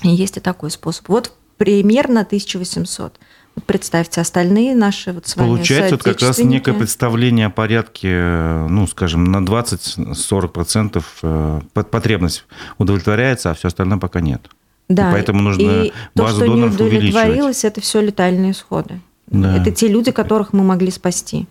[0.03, 1.09] есть и такой способ.
[1.09, 3.18] Вот примерно 1800.
[3.57, 8.66] Вот представьте, остальные наши вот с вами Получается, вот как раз некое представление о порядке,
[8.68, 12.44] ну, скажем, на 20-40% э, потребность
[12.79, 14.49] удовлетворяется, а все остальное пока нет.
[14.88, 19.01] Да, и поэтому нужно и базу то, что доноров не удовлетворилось, это все летальные исходы.
[19.27, 19.57] Да.
[19.57, 21.49] Это те люди, которых мы могли спасти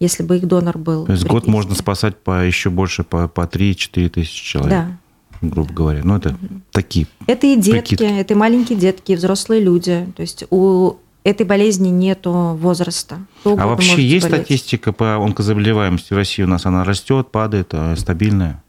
[0.00, 1.06] если бы их донор был.
[1.06, 4.70] То есть год можно спасать по еще больше, по, по 3-4 тысячи человек.
[4.70, 4.98] Да.
[5.40, 6.00] Грубо говоря.
[6.04, 6.60] Ну, это угу.
[6.70, 7.06] такие.
[7.26, 8.04] Это и детки, прикидки.
[8.04, 10.06] это и маленькие детки, и взрослые люди.
[10.16, 13.18] То есть у этой болезни нету возраста.
[13.44, 14.46] А вообще есть болеть.
[14.46, 16.42] статистика по онкозаболеваемости в России?
[16.42, 18.63] У нас она растет, падает, а стабильная?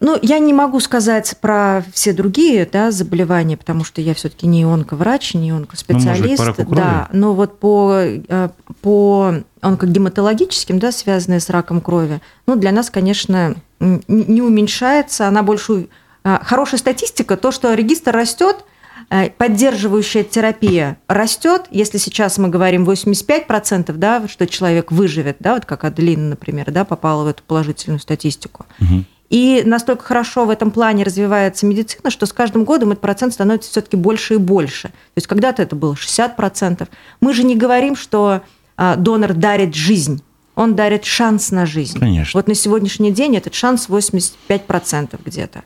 [0.00, 4.64] Ну, я не могу сказать про все другие да, заболевания, потому что я все-таки не
[4.64, 6.42] онковрач, не онкоспециалист.
[6.42, 8.48] Ну, быть, да, но вот по, э,
[8.80, 15.88] по онкогематологическим, да, связанные с раком крови, ну, для нас, конечно, не уменьшается, она больше...
[16.24, 18.64] Э, хорошая статистика, то, что регистр растет,
[19.10, 25.66] э, поддерживающая терапия растет, если сейчас мы говорим 85%, да, что человек выживет, да, вот
[25.66, 28.64] как Аделина, например, да, попала в эту положительную статистику.
[28.80, 29.04] Угу.
[29.30, 33.70] И настолько хорошо в этом плане развивается медицина, что с каждым годом этот процент становится
[33.70, 34.88] все-таки больше и больше.
[34.88, 36.88] То есть когда-то это было 60%.
[37.20, 38.42] Мы же не говорим, что
[38.76, 40.22] а, донор дарит жизнь.
[40.56, 42.00] Он дарит шанс на жизнь.
[42.00, 42.36] Конечно.
[42.36, 45.62] Вот на сегодняшний день этот шанс 85% где-то.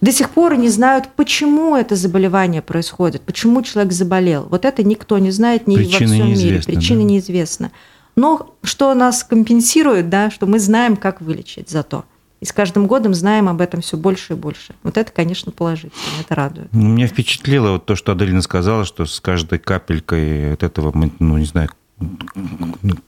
[0.00, 4.46] До сих пор не знают, почему это заболевание происходит, почему человек заболел.
[4.48, 6.62] Вот это никто не знает ни Причины во всем мире.
[6.62, 7.06] Причина да.
[7.06, 7.72] неизвестна.
[8.16, 12.04] Но что нас компенсирует, да, что мы знаем, как вылечить зато.
[12.40, 14.74] И с каждым годом знаем об этом все больше и больше.
[14.82, 16.68] Вот это, конечно, положительно, это радует.
[16.72, 21.38] Ну, меня впечатлило вот то, что Аделина сказала, что с каждой капелькой от этого, ну,
[21.38, 21.70] не знаю,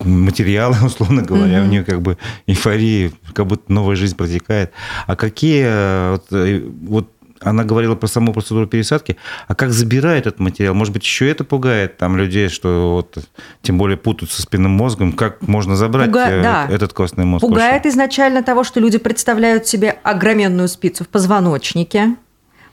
[0.00, 1.64] материала, условно говоря, mm-hmm.
[1.64, 4.72] у нее как бы эйфория, как будто новая жизнь протекает.
[5.06, 7.10] А какие э, вот, э, вот
[7.40, 9.16] она говорила про саму процедуру пересадки,
[9.48, 10.74] а как забирает этот материал?
[10.74, 13.18] Может быть, еще это пугает там людей, что вот
[13.62, 16.28] тем более путают со спинным мозгом, как можно забрать Пуга...
[16.28, 16.66] Э, да.
[16.70, 17.40] этот костный мозг?
[17.40, 22.16] Пугает изначально того, что люди представляют себе огроменную спицу в позвоночнике,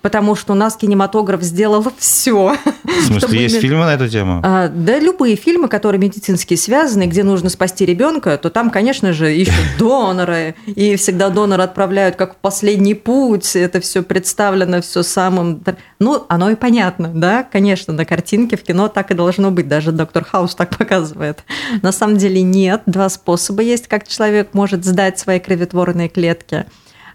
[0.08, 2.56] потому что у нас кинематограф сделал все.
[2.86, 4.40] В смысле, есть фильмы на эту тему?
[4.42, 9.36] А, да, любые фильмы, которые медицинские связаны, где нужно спасти ребенка, то там, конечно же,
[9.36, 15.62] ищут доноры, и всегда донора отправляют как в последний путь, это все представлено все самым...
[16.00, 19.92] Ну, оно и понятно, да, конечно, на картинке в кино так и должно быть, даже
[19.92, 21.44] доктор Хаус так показывает.
[21.82, 26.66] На самом деле нет, два способа есть, как человек может сдать свои кроветворные клетки.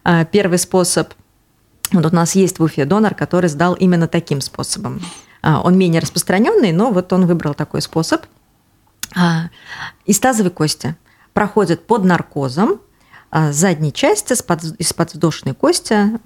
[0.05, 1.14] А, первый способ–
[1.92, 5.00] вот у нас есть в Уфе донор, который сдал именно таким способом.
[5.42, 8.22] А, он менее распространенный, но вот он выбрал такой способ.
[9.16, 9.50] А,
[10.07, 10.96] из тазовой кости
[11.33, 12.81] проходит под наркозом
[13.31, 16.18] а, задней части из подвздошной кости,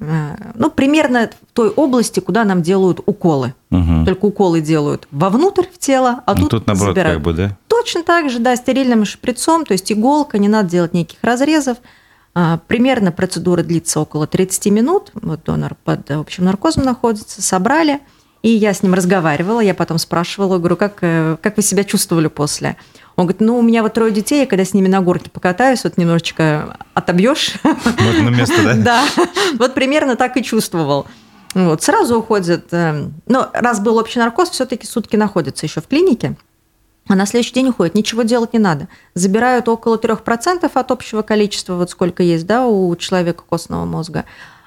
[0.54, 3.54] ну, примерно в той области, куда нам делают уколы.
[3.70, 4.04] Угу.
[4.04, 7.16] Только уколы делают вовнутрь в тело, а ну, тут, тут наоборот, забирают.
[7.16, 7.56] как бы, да?
[7.68, 11.78] Точно так же, да, стерильным шприцом, то есть иголка, не надо делать никаких разрезов.
[12.38, 15.10] А, примерно процедура длится около 30 минут.
[15.14, 17.40] Вот донор под общим наркозом находится.
[17.40, 18.00] Собрали.
[18.42, 22.28] И я с ним разговаривала, я потом спрашивала, говорю, как, э, как вы себя чувствовали
[22.28, 22.76] после?
[23.16, 25.82] Он говорит, ну, у меня вот трое детей, я когда с ними на горке покатаюсь,
[25.82, 27.54] вот немножечко отобьешь.
[27.64, 28.74] Вот на место, да?
[28.76, 29.04] Да,
[29.58, 31.06] вот примерно так и чувствовал.
[31.54, 32.66] Вот, сразу уходит.
[32.70, 36.36] Э, но раз был общий наркоз, все-таки сутки находится еще в клинике
[37.08, 38.88] а на следующий день уходят, ничего делать не надо.
[39.14, 44.24] Забирают около 3% от общего количества, вот сколько есть да, у человека костного мозга.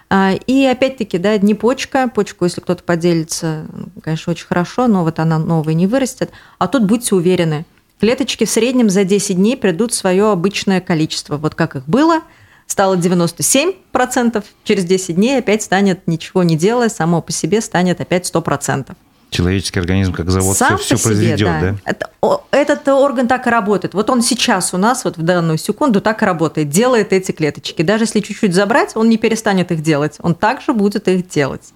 [0.09, 3.65] А, и опять-таки, да, не почка, почку, если кто-то поделится,
[4.01, 6.31] конечно, очень хорошо, но вот она новая не вырастет.
[6.57, 7.65] А тут будьте уверены,
[7.99, 11.37] клеточки в среднем за 10 дней придут в свое обычное количество.
[11.37, 12.21] Вот как их было,
[12.65, 18.31] стало 97%, через 10 дней опять станет, ничего не делая, само по себе станет опять
[18.33, 18.95] 100%
[19.29, 21.61] человеческий организм как завод Сам все, все произведет, да?
[21.61, 21.75] да?
[21.85, 22.09] Это,
[22.51, 23.93] этот орган так и работает.
[23.93, 27.81] Вот он сейчас у нас, вот в данную секунду, так и работает, делает эти клеточки.
[27.81, 31.73] Даже если чуть-чуть забрать, он не перестанет их делать, он также будет их делать.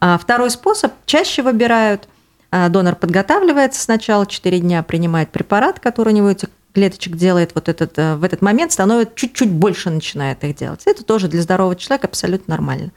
[0.00, 2.08] А второй способ чаще выбирают.
[2.52, 7.68] А, донор подготавливается сначала 4 дня, принимает препарат, который у него этих клеточек делает вот
[7.68, 10.82] этот, э, в этот момент, становится чуть-чуть больше начинает их делать.
[10.86, 12.90] Это тоже для здорового человека абсолютно нормально.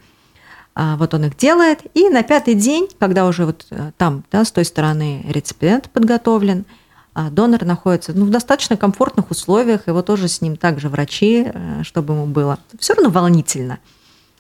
[0.76, 4.44] А, вот он их делает, и на пятый день, когда уже вот э, там, да,
[4.44, 6.66] с той стороны реципиент подготовлен,
[7.14, 11.84] а донор находится ну, в достаточно комфортных условиях, его тоже с ним также врачи, э,
[11.84, 13.80] чтобы ему было все равно волнительно.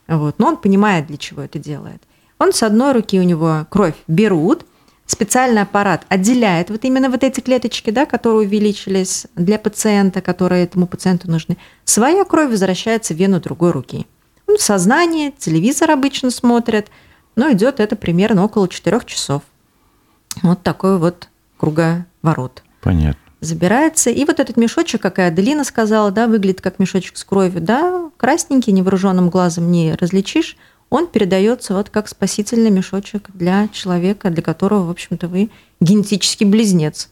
[0.07, 0.39] Вот.
[0.39, 2.01] Но он понимает, для чего это делает.
[2.39, 4.65] Он с одной руки у него кровь берут,
[5.05, 10.87] специальный аппарат отделяет вот именно вот эти клеточки, да, которые увеличились для пациента, которые этому
[10.87, 11.57] пациенту нужны.
[11.85, 14.07] Своя кровь возвращается в вену другой руки.
[14.47, 16.89] Он в сознании, телевизор обычно смотрит,
[17.35, 19.43] но идет это примерно около 4 часов.
[20.41, 22.63] Вот такой вот круговорот.
[22.81, 23.19] Понятно.
[23.39, 24.09] Забирается.
[24.09, 28.09] И вот этот мешочек, как и Аделина сказала, да, выглядит как мешочек с кровью, да,
[28.17, 30.57] красненький, невооруженным глазом не различишь,
[30.89, 35.49] он передается вот как спасительный мешочек для человека, для которого, в общем-то, вы
[35.81, 37.09] генетический близнец.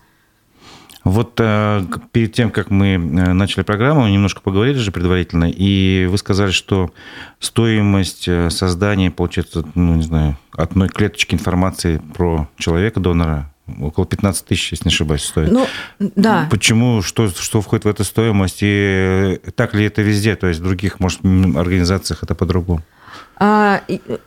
[1.04, 6.18] Вот э, перед тем, как мы э, начали программу, немножко поговорили же предварительно, и вы
[6.18, 6.92] сказали, что
[7.40, 14.46] стоимость э, создания, получается, ну, не знаю, одной клеточки информации про человека, донора, около 15
[14.46, 15.52] тысяч, если не ошибаюсь, стоит.
[15.52, 15.66] Ну,
[16.00, 16.48] да.
[16.52, 20.64] Почему, что, что входит в эту стоимость, и так ли это везде, то есть в
[20.64, 22.84] других, может, организациях это по-другому?
[23.38, 23.82] А,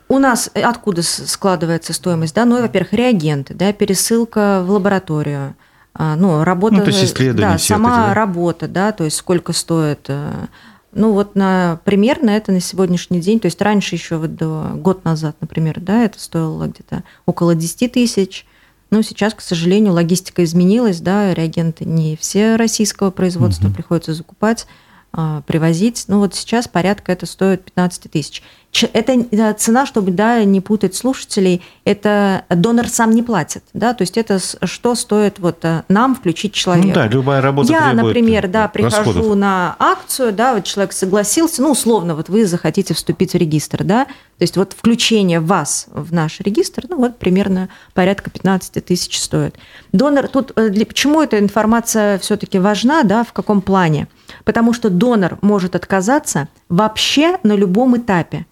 [0.09, 2.35] у нас откуда складывается стоимость?
[2.35, 2.43] Да?
[2.43, 5.55] Ну, во-первых, реагенты, да, пересылка в лабораторию,
[5.97, 8.13] ну, работа, ну, то есть исследования да, сама эти, да?
[8.13, 10.05] работа, да, то есть сколько стоит.
[10.09, 10.47] Э,
[10.91, 15.03] ну, вот на, примерно это на сегодняшний день, то есть раньше еще вот до, год
[15.05, 18.45] назад, например, да, это стоило где-то около 10 тысяч,
[18.91, 23.75] но сейчас, к сожалению, логистика изменилась, да, реагенты не все российского производства угу.
[23.75, 24.67] приходится закупать,
[25.11, 26.05] а, привозить.
[26.07, 28.43] Ну, вот сейчас порядка это стоит 15 тысяч
[28.83, 34.17] это цена, чтобы да, не путать слушателей, это донор сам не платит, да, то есть
[34.17, 36.87] это что стоит вот э, нам включить человека.
[36.87, 39.13] Ну да, любая работа Я, например, да, расходов.
[39.13, 43.83] прихожу на акцию, да, вот человек согласился, ну, условно, вот вы захотите вступить в регистр,
[43.83, 49.19] да, то есть вот включение вас в наш регистр, ну, вот примерно порядка 15 тысяч
[49.19, 49.55] стоит.
[49.93, 54.07] Донор, тут э, для, почему эта информация все-таки важна, да, в каком плане?
[54.43, 58.45] Потому что донор может отказаться вообще на любом этапе.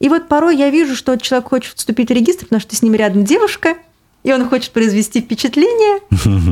[0.00, 2.94] И вот порой я вижу, что человек хочет вступить в регистр, потому что с ним
[2.94, 3.76] рядом девушка,
[4.22, 6.00] и он хочет произвести впечатление,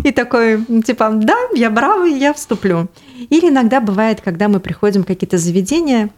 [0.05, 2.89] и такой, типа, да, я бравый, я вступлю.
[3.31, 6.11] Или иногда бывает, когда мы приходим в какие-то заведения,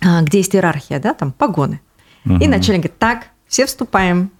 [0.00, 1.80] а, где есть иерархия, да, там погоны.
[2.24, 4.30] И начальник говорит, так, все вступаем.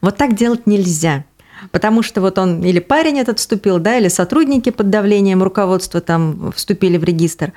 [0.00, 1.24] Вот так делать нельзя.
[1.70, 6.52] Потому что вот он или парень этот вступил, да, или сотрудники под давлением руководства там
[6.52, 7.52] вступили в регистр.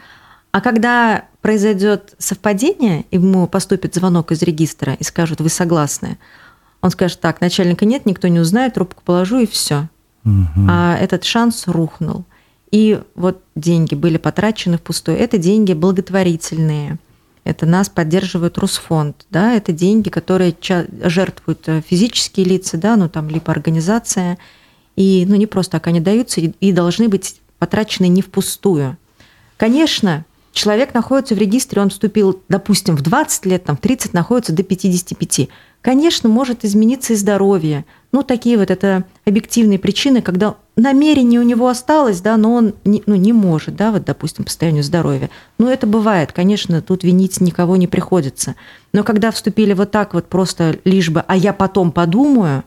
[0.58, 6.18] А когда произойдет совпадение, ему поступит звонок из регистра и скажут, вы согласны,
[6.82, 9.88] он скажет, так, начальника нет, никто не узнает, трубку положу и все.
[10.26, 10.66] Угу.
[10.68, 12.26] А этот шанс рухнул.
[12.72, 15.20] И вот деньги были потрачены впустую.
[15.20, 16.98] Это деньги благотворительные.
[17.44, 23.30] Это нас поддерживает Русфонд, да, это деньги, которые жертвуют э, физические лица, да, ну там
[23.30, 24.40] либо организация,
[24.96, 28.98] и ну не просто так они даются и, и должны быть потрачены не впустую.
[29.58, 30.26] Конечно,
[30.58, 34.64] человек находится в регистре, он вступил, допустим, в 20 лет, там, в 30, находится до
[34.64, 35.50] 55.
[35.82, 37.86] Конечно, может измениться и здоровье.
[38.12, 43.04] Ну, такие вот это объективные причины, когда намерение у него осталось, да, но он не,
[43.06, 45.30] ну, не может, да, вот, допустим, по состоянию здоровья.
[45.60, 48.56] Ну, это бывает, конечно, тут винить никого не приходится.
[48.92, 52.64] Но когда вступили вот так вот просто лишь бы, а я потом подумаю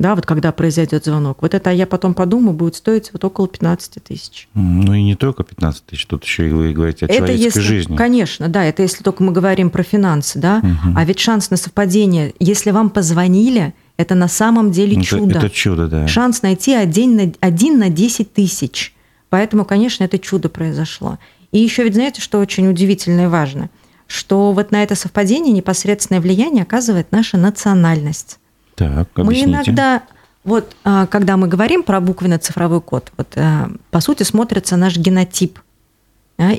[0.00, 1.42] да, вот когда произойдет звонок.
[1.42, 4.48] Вот это а я потом подумаю, будет стоить вот около 15 тысяч.
[4.54, 7.60] Ну и не только 15 тысяч, тут еще и вы говорите о это человеческой если,
[7.60, 7.96] жизни.
[7.96, 10.62] Конечно, да, это если только мы говорим про финансы, да.
[10.64, 10.94] Угу.
[10.96, 15.38] А ведь шанс на совпадение, если вам позвонили, это на самом деле это, чудо.
[15.38, 16.08] Это чудо, да.
[16.08, 18.94] Шанс найти один на, один на 10 тысяч.
[19.28, 21.18] Поэтому, конечно, это чудо произошло.
[21.52, 23.68] И еще ведь знаете, что очень удивительно и важно?
[24.06, 28.39] Что вот на это совпадение непосредственное влияние оказывает наша национальность.
[28.80, 29.46] Так, объясните.
[29.46, 30.02] Мы иногда,
[30.42, 35.58] вот а, когда мы говорим про буквенно-цифровой код, вот, а, по сути смотрится наш генотип.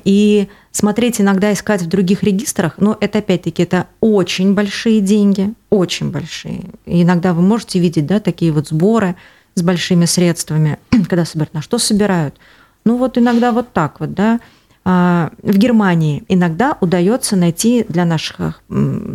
[0.04, 6.12] И смотреть иногда, искать в других регистрах, но это опять-таки это очень большие деньги, очень
[6.12, 6.66] большие.
[6.86, 9.16] И иногда вы можете видеть да, такие вот сборы
[9.56, 10.78] с большими средствами,
[11.10, 11.56] когда собирают.
[11.56, 12.36] На что собирают?
[12.86, 14.40] Ну вот иногда вот так вот, да.
[14.84, 18.62] А, в Германии иногда удается найти для наших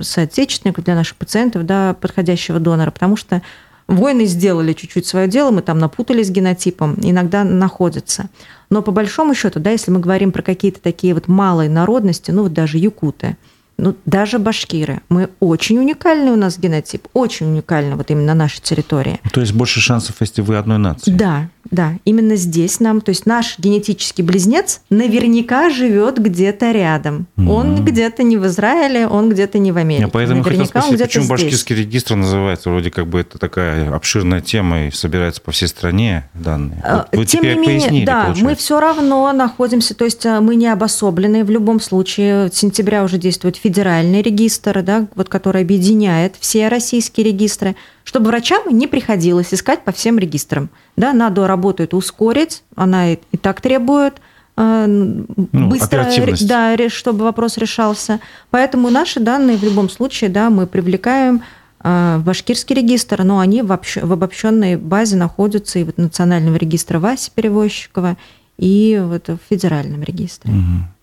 [0.03, 3.43] соотечественников, для наших пациентов да, подходящего донора, потому что
[3.89, 8.29] воины сделали чуть-чуть свое дело, мы там напутались генотипом, иногда находятся.
[8.71, 12.45] Но по большому счету, да, если мы говорим про какие-то такие вот малые народности, ну
[12.45, 13.37] вот даже якуты,
[13.79, 15.01] ну, даже башкиры.
[15.09, 19.21] Мы очень уникальный у нас генотип, очень уникальный вот именно на нашей территории.
[19.33, 21.11] То есть больше шансов, если вы одной нации?
[21.11, 27.27] Да, да, именно здесь нам, то есть наш генетический близнец наверняка живет где-то рядом.
[27.37, 27.51] Mm-hmm.
[27.51, 30.05] Он где-то не в Израиле, он где-то не в Америке.
[30.05, 31.31] Я поэтому наверняка хотел спросить, почему здесь.
[31.31, 32.71] башкирский регистр называется?
[32.71, 36.83] Вроде как бы это такая обширная тема и собирается по всей стране данные.
[36.89, 38.45] Вот вы Тем теперь не менее, пояснили, да, получается.
[38.45, 42.49] мы все равно находимся, то есть э, мы не обособлены в любом случае.
[42.49, 47.75] С сентября уже действует федеральный регистр, да, вот, который объединяет все российские регистры
[48.07, 50.71] чтобы врачам не приходилось искать по всем регистрам.
[50.97, 54.21] Да, надо работу эту ускорить, она и, и так требует
[54.57, 56.07] э, ну, быстро,
[56.43, 58.21] да, чтобы вопрос решался.
[58.51, 61.43] Поэтому наши данные в любом случае, да, мы привлекаем
[61.83, 66.55] э, в башкирский регистр, но они в, общ, в обобщенной базе находятся и вот национального
[66.55, 68.17] регистра Васи Перевозчикова,
[68.57, 70.53] и вот в федеральном регистре.
[70.53, 70.96] Угу.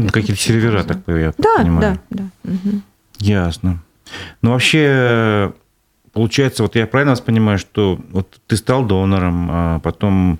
[0.00, 2.00] Ну, какие-то сервера, так я да, понимаю.
[2.10, 2.50] Да, да.
[2.50, 2.80] Угу.
[3.18, 3.82] Ясно.
[4.42, 5.52] Ну, вообще,
[6.12, 10.38] получается, вот я правильно вас понимаю, что вот ты стал донором, а потом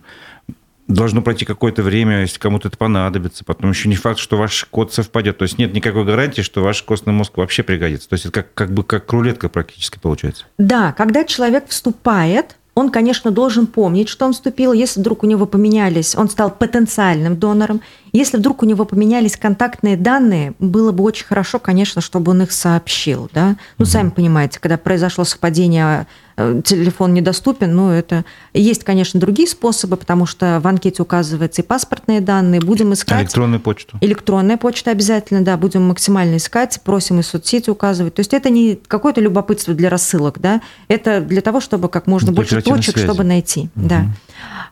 [0.87, 3.45] должно пройти какое-то время, если кому-то это понадобится.
[3.45, 5.39] Потом еще не факт, что ваш код совпадет.
[5.39, 8.09] То есть нет никакой гарантии, что ваш костный мозг вообще пригодится.
[8.09, 10.45] То есть это как, как бы как рулетка практически получается.
[10.59, 14.73] Да, когда человек вступает, он, конечно, должен помнить, что он вступил.
[14.73, 17.81] Если вдруг у него поменялись, он стал потенциальным донором.
[18.13, 22.53] Если вдруг у него поменялись контактные данные, было бы очень хорошо, конечно, чтобы он их
[22.53, 23.31] сообщил.
[23.33, 23.57] Да?
[23.79, 26.07] Ну, сами понимаете, когда произошло совпадение
[26.37, 32.21] телефон недоступен, но это есть, конечно, другие способы, потому что в анкете указываются и паспортные
[32.21, 33.23] данные, будем искать.
[33.23, 33.99] Электронную почту.
[34.01, 38.15] Электронная почта обязательно, да, будем максимально искать, просим и соцсети указывать.
[38.15, 42.33] То есть это не какое-то любопытство для рассылок, да, это для того, чтобы как можно
[42.33, 43.07] больше точек, связи.
[43.07, 43.89] чтобы найти, угу.
[43.89, 44.07] да.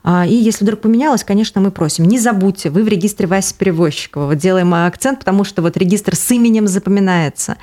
[0.04, 4.26] А, и если вдруг поменялось, конечно, мы просим, не забудьте, вы в регистре Васи Перевозчикова.
[4.26, 7.56] Вот делаем акцент, потому что вот регистр с именем запоминается.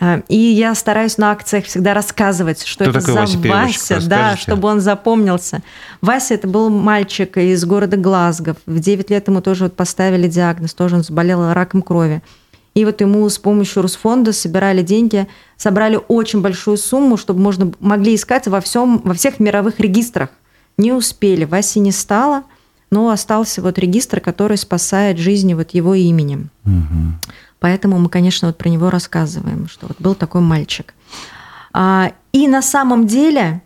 [0.00, 4.36] А, и я стараюсь на акциях всегда рассказывать, что Кто это за Вася, Вася да,
[4.36, 5.62] чтобы он запомнился.
[6.00, 8.56] Вася это был мальчик из города Глазго.
[8.66, 12.22] В 9 лет ему тоже вот поставили диагноз, тоже он заболел раком крови.
[12.74, 15.26] И вот ему с помощью Русфонда собирали деньги,
[15.56, 20.30] собрали очень большую сумму, чтобы можно могли искать во, всем, во всех мировых регистрах.
[20.80, 22.44] Не успели, Васи не стало,
[22.90, 26.48] но остался вот регистр, который спасает жизни вот его именем.
[26.64, 27.34] Угу.
[27.58, 30.94] Поэтому мы, конечно, вот про него рассказываем, что вот был такой мальчик.
[31.74, 33.60] А, и на самом деле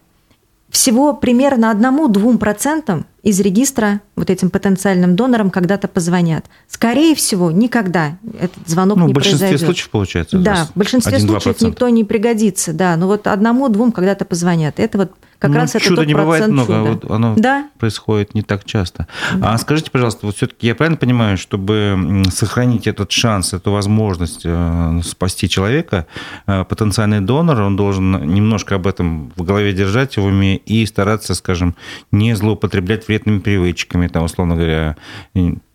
[0.71, 6.45] всего примерно одному-двум процентам из регистра вот этим потенциальным донорам когда-то позвонят.
[6.69, 9.39] Скорее всего, никогда этот звонок ну, не произойдет.
[9.39, 10.39] В большинстве случаев получается.
[10.39, 12.97] Да, в большинстве случаев никто не пригодится, да.
[12.97, 14.79] Но вот одному-двум когда-то позвонят.
[14.79, 15.13] Это вот
[15.45, 16.91] как ну, раз это чудо тот не бывает много, чуда.
[16.91, 17.69] вот оно да?
[17.79, 19.07] происходит не так часто.
[19.35, 19.53] Да.
[19.53, 25.01] А скажите, пожалуйста, вот все-таки я правильно понимаю, чтобы сохранить этот шанс, эту возможность э,
[25.05, 26.07] спасти человека,
[26.47, 31.35] э, потенциальный донор, он должен немножко об этом в голове держать, в уме и стараться,
[31.35, 31.75] скажем,
[32.11, 34.97] не злоупотреблять вредными привычками, там, условно говоря,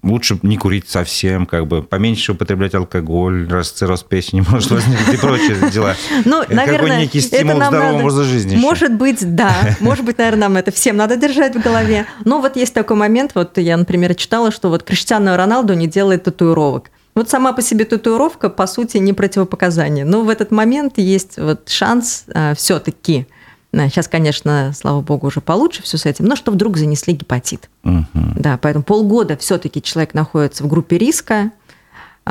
[0.04, 5.18] лучше не курить совсем, как бы поменьше употреблять алкоголь, раз цирроз печени может возникнуть и
[5.18, 5.96] прочие дела.
[6.26, 8.56] Ну, наверное, некий стимул это здоровому образу жизни.
[8.56, 9.54] Может быть, да.
[9.80, 12.06] Может быть, наверное, нам это всем надо держать в голове.
[12.26, 16.24] Но вот есть такой момент, вот я, например, читала, что вот Криштиану Роналду не делает
[16.24, 16.92] татуировок.
[17.16, 20.06] Вот сама по себе татуировка, по сути, не противопоказание.
[20.06, 23.28] Но в этот момент есть вот шанс э, все-таки
[23.72, 27.70] Сейчас, конечно, слава богу, уже получше все с этим, но что вдруг занесли гепатит.
[27.84, 28.04] Угу.
[28.36, 31.52] Да, поэтому полгода все-таки человек находится в группе риска.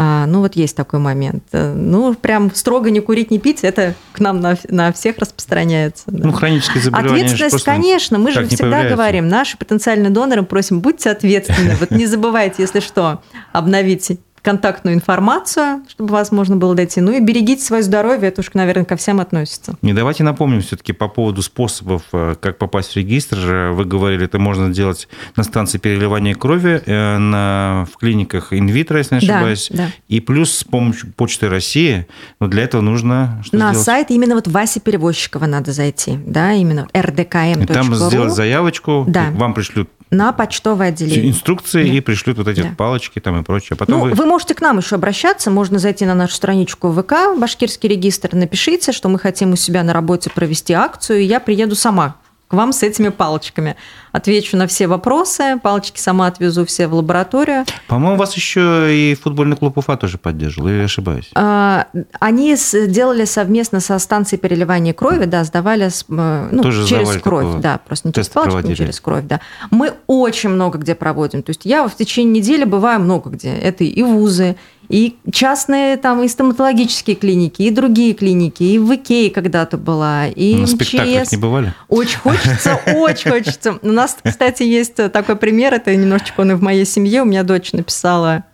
[0.01, 1.45] А, ну, вот есть такой момент.
[1.53, 6.05] Ну, прям строго не курить, не пить, это к нам на, на всех распространяется.
[6.07, 6.29] Да.
[6.29, 7.25] Ну, хронические заболевания.
[7.25, 11.75] Ответственность, конечно, мы же всегда говорим, наши потенциальные доноры просим, будьте ответственны.
[11.81, 13.23] Вот не забывайте, если что,
[13.53, 14.19] обновить
[14.49, 17.03] контактную информацию, чтобы возможно было дойти.
[17.03, 19.75] Ну и берегите свое здоровье, это уж, наверное, ко всем относится.
[19.83, 23.73] Не давайте напомним все-таки по поводу способов, э, как попасть в регистр.
[23.75, 29.17] Вы говорили, это можно делать на станции переливания крови, э, на, в клиниках инвитро, если
[29.17, 29.69] не ошибаюсь.
[29.71, 29.89] Да, да.
[30.09, 32.07] И плюс с помощью Почты России.
[32.41, 33.85] Но для этого нужно что На сделать?
[33.85, 37.65] сайт именно вот Васи Перевозчикова надо зайти, да, именно rdkm.ru.
[37.65, 39.27] И там сделать заявочку, да.
[39.33, 41.31] вам пришлют на почтовое отделение.
[41.31, 41.93] Инструкции да.
[41.93, 42.75] и пришлют вот эти да.
[42.77, 43.71] палочки там и прочее.
[43.73, 44.11] А потом ну, вы...
[44.13, 48.93] вы можете к нам еще обращаться, можно зайти на нашу страничку ВК, Башкирский регистр, напишите,
[48.93, 52.17] что мы хотим у себя на работе провести акцию, и я приеду сама
[52.49, 53.77] к вам с этими палочками.
[54.11, 57.67] Отвечу на все вопросы, палочки сама отвезу все в лабораторию.
[57.87, 61.31] По-моему, вас еще и футбольный клуб Уфа тоже поддерживал, или я ошибаюсь?
[61.35, 61.87] А,
[62.19, 62.57] они
[62.89, 68.09] делали совместно со станцией переливания крови, да, сдавали э, ну, тоже через кровь, да, просто
[68.09, 69.41] не через палочку, через кровь, да.
[69.71, 71.43] Мы очень много где проводим.
[71.43, 73.53] То есть я в течение недели бываю много где.
[73.53, 74.57] Это и вузы,
[74.89, 80.57] и частные там и стоматологические клиники, и другие клиники, и в Икее когда-то была, и
[80.57, 80.71] На МЧС.
[80.73, 81.75] спектаклях не бывали?
[81.89, 83.79] Очень хочется, очень хочется.
[83.83, 87.23] У нас, кстати, есть такой пример, это немножечко он и в моей семье.
[87.23, 88.45] У меня дочь написала,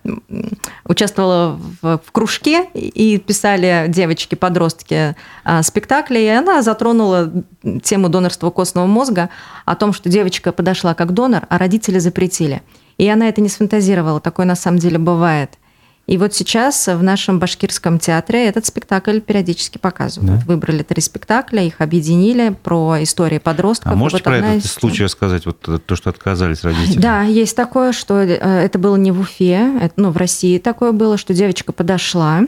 [0.84, 5.14] участвовала в, в кружке, и писали девочки-подростки
[5.44, 7.32] а, спектакли, и она затронула
[7.82, 9.30] тему донорства костного мозга,
[9.64, 12.62] о том, что девочка подошла как донор, а родители запретили.
[12.98, 15.50] И она это не сфантазировала, такое на самом деле бывает.
[16.06, 20.40] И вот сейчас в нашем башкирском театре этот спектакль периодически показывают.
[20.40, 20.46] Да?
[20.46, 23.92] Выбрали три спектакля, их объединили про истории подростков.
[23.92, 24.72] А можете вот про этот из...
[24.72, 27.00] случай рассказать, вот то, что отказались родители?
[27.00, 30.92] Да, есть такое, что э, это было не в Уфе, это, ну, в России такое
[30.92, 32.42] было, что девочка подошла,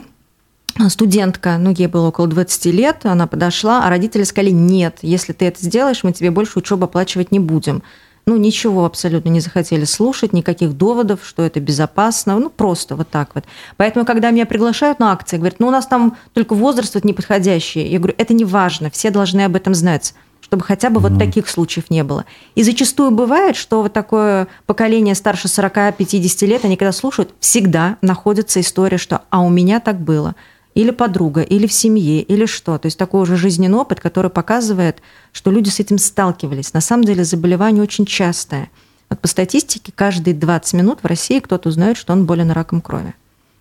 [0.89, 5.45] студентка, ну, ей было около 20 лет, она подошла, а родители сказали, нет, если ты
[5.45, 7.81] это сделаешь, мы тебе больше учебу оплачивать не будем
[8.27, 13.33] ну, ничего абсолютно не захотели слушать, никаких доводов, что это безопасно, ну, просто вот так
[13.33, 13.45] вот.
[13.77, 17.87] Поэтому, когда меня приглашают на акции, говорят, ну, у нас там только возраст вот неподходящий.
[17.87, 21.09] Я говорю, это не важно, все должны об этом знать чтобы хотя бы mm-hmm.
[21.09, 22.23] вот таких случаев не было.
[22.55, 28.61] И зачастую бывает, что вот такое поколение старше 40-50 лет, они когда слушают, всегда находится
[28.61, 30.35] история, что «а у меня так было»
[30.77, 32.77] или подруга, или в семье, или что.
[32.77, 35.01] То есть такой уже жизненный опыт, который показывает,
[35.31, 36.71] что люди с этим сталкивались.
[36.71, 38.69] На самом деле заболевание очень частое.
[39.09, 43.15] Вот по статистике, каждые 20 минут в России кто-то узнает, что он болен раком крови.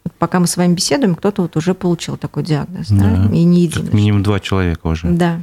[0.05, 3.35] Вот пока мы с вами беседуем, кто-то вот уже получил такой диагноз, да, да?
[3.35, 3.97] и не единожды.
[3.97, 5.09] Минимум два человека уже.
[5.09, 5.41] Да.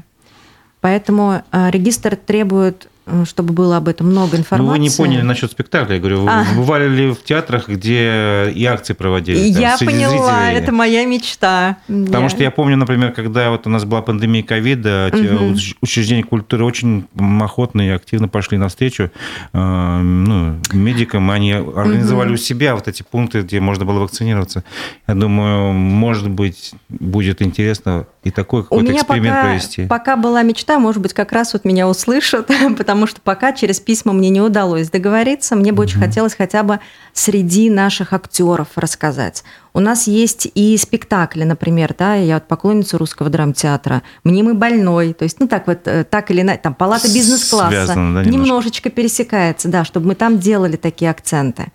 [0.79, 2.87] Поэтому а, регистр требует
[3.25, 4.65] чтобы было об этом много информации.
[4.65, 5.95] Ну, вы не поняли насчет спектакля.
[5.95, 6.45] Я говорю, а.
[6.55, 9.51] бывали ли в театрах, где и акции проводили?
[9.51, 10.61] Там, я поняла, зрителей?
[10.61, 11.77] это моя мечта.
[11.87, 12.29] Потому я...
[12.29, 15.55] что я помню, например, когда вот у нас была пандемия ковида, угу.
[15.81, 17.05] учреждения культуры очень
[17.41, 19.11] охотно и активно пошли навстречу
[19.53, 21.29] э, ну, медикам.
[21.29, 22.35] Они организовали угу.
[22.35, 24.63] у себя вот эти пункты, где можно было вакцинироваться.
[25.07, 29.87] Я думаю, может быть, будет интересно и такой какой-то эксперимент пока, провести.
[29.87, 33.79] Пока была мечта, может быть, как раз вот меня услышат, потому потому что пока через
[33.79, 35.55] письма мне не удалось договориться.
[35.55, 36.79] Мне бы очень хотелось хотя бы
[37.11, 39.43] среди наших актеров рассказать.
[39.73, 45.23] У нас есть и спектакли, например, да, я вот поклонница русского драмтеатра, «Мнимый больной», то
[45.23, 48.29] есть, ну так вот, э, так или иначе, там «Палата бизнес-класса», да, немножко.
[48.29, 51.71] немножечко пересекается, да, чтобы мы там делали такие акценты.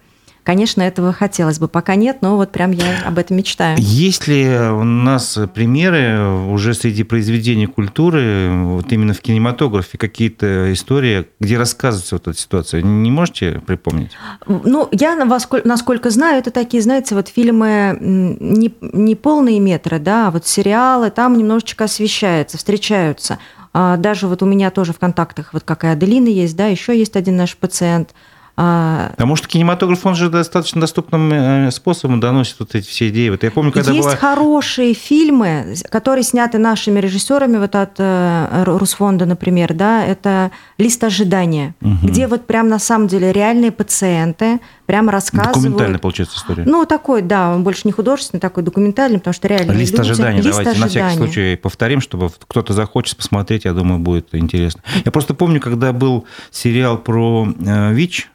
[0.49, 1.68] Конечно, этого хотелось бы.
[1.68, 3.76] Пока нет, но вот прям я об этом мечтаю.
[3.78, 11.26] Есть ли у нас примеры уже среди произведений культуры, вот именно в кинематографе, какие-то истории,
[11.38, 12.80] где рассказывается вот эта ситуация?
[12.80, 14.12] Не можете припомнить?
[14.46, 20.30] Ну, я, насколько знаю, это такие, знаете, вот фильмы не, не полные метры, да, а
[20.30, 23.38] вот сериалы, там немножечко освещается, встречаются.
[23.74, 27.16] А даже вот у меня тоже в контактах вот какая Аделина есть, да, еще есть
[27.16, 28.14] один наш пациент–
[28.59, 33.29] Потому что кинематограф, он же достаточно доступным э, способом доносит вот эти все идеи.
[33.29, 34.17] Вот я помню, когда Есть была...
[34.17, 41.77] хорошие фильмы, которые сняты нашими режиссерами, вот от э, Русфонда, например, да, это «Лист ожидания»,
[41.81, 42.09] угу.
[42.09, 45.55] где вот прям на самом деле реальные пациенты прямо рассказывают.
[45.55, 46.64] Документальная, получается, история.
[46.64, 50.01] Ну, такой, да, он больше не художественный, такой документальный, потому что реально Лист люди...
[50.01, 50.80] ожидания, Лист давайте ожидания.
[50.80, 54.82] на всякий случай повторим, чтобы кто-то захочет посмотреть, я думаю, будет интересно.
[55.05, 58.30] Я просто помню, когда был сериал про э, ВИЧ,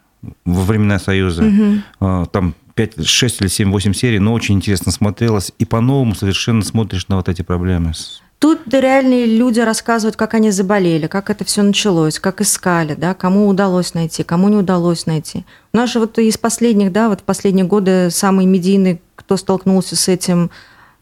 [0.45, 1.43] во времена Союза.
[1.43, 2.27] Угу.
[2.27, 5.51] Там 5, 6 или 7, 8 серий, но очень интересно смотрелось.
[5.57, 7.93] И по-новому совершенно смотришь на вот эти проблемы.
[8.43, 13.47] Тут реальные люди рассказывают, как они заболели, как это все началось, как искали, да, кому
[13.47, 15.45] удалось найти, кому не удалось найти.
[15.71, 19.95] У нас же вот из последних, да, вот в последние годы самый медийный, кто столкнулся
[19.95, 20.51] с этим,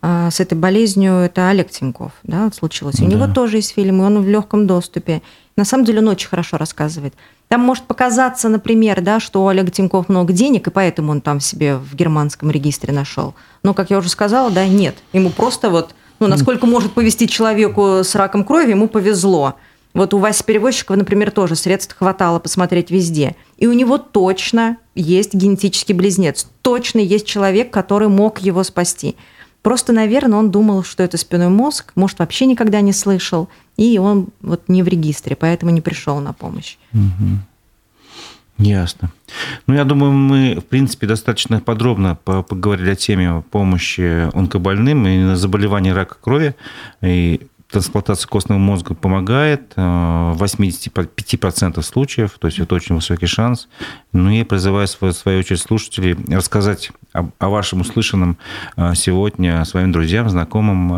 [0.04, 2.98] а, с этой болезнью, это Олег Тиньков, да, случилось.
[2.98, 3.06] Да.
[3.06, 5.24] У него тоже есть фильм, и он в легком доступе.
[5.56, 7.16] На самом деле он очень хорошо рассказывает.
[7.48, 11.40] Там может показаться, например, да, что у Олега Тиньков много денег, и поэтому он там
[11.40, 13.34] себе в германском регистре нашел.
[13.64, 14.94] Но, как я уже сказала, да, нет.
[15.12, 19.56] Ему просто вот, ну, насколько может повезти человеку с раком крови, ему повезло.
[19.94, 23.36] Вот у Васи Перевозчикова, например, тоже средств хватало посмотреть везде.
[23.58, 26.48] И у него точно есть генетический близнец.
[26.62, 29.16] Точно есть человек, который мог его спасти.
[29.62, 34.30] Просто, наверное, он думал, что это спиной мозг, может, вообще никогда не слышал и он
[34.42, 36.78] вот не в регистре, поэтому не пришел на помощь.
[36.94, 37.40] Угу.
[38.62, 39.12] Ясно.
[39.68, 45.94] Ну, я думаю, мы, в принципе, достаточно подробно поговорили о теме помощи онкобольным и заболеваний
[45.94, 46.56] рака крови.
[47.02, 47.42] И
[47.72, 53.68] трансплантация костного мозга помогает в 85% случаев, то есть это очень высокий шанс.
[54.14, 58.38] Ну и призываю, в свою очередь, слушателей рассказать о, о вашем услышанном
[58.94, 60.92] сегодня своим друзьям, знакомым.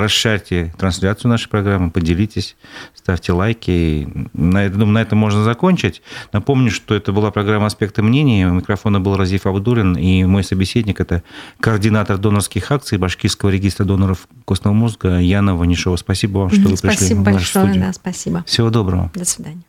[0.00, 2.56] Расшарьте трансляцию нашей программы, поделитесь,
[2.94, 4.06] ставьте лайки.
[4.34, 6.02] На, думаю, на этом можно закончить.
[6.32, 8.44] Напомню, что это была программа «Аспекты мнений».
[8.44, 11.22] У микрофона был Разиф Абдулин, и мой собеседник– это
[11.60, 15.96] координатор донорских акций Башкирского регистра доноров костного мозга Яна Ванишова.
[15.96, 17.86] Спасибо вам, что вы спасибо пришли большое, в нашу студию.
[17.86, 18.44] Да, спасибо.
[18.46, 19.10] Всего доброго.
[19.14, 19.62] До свидания.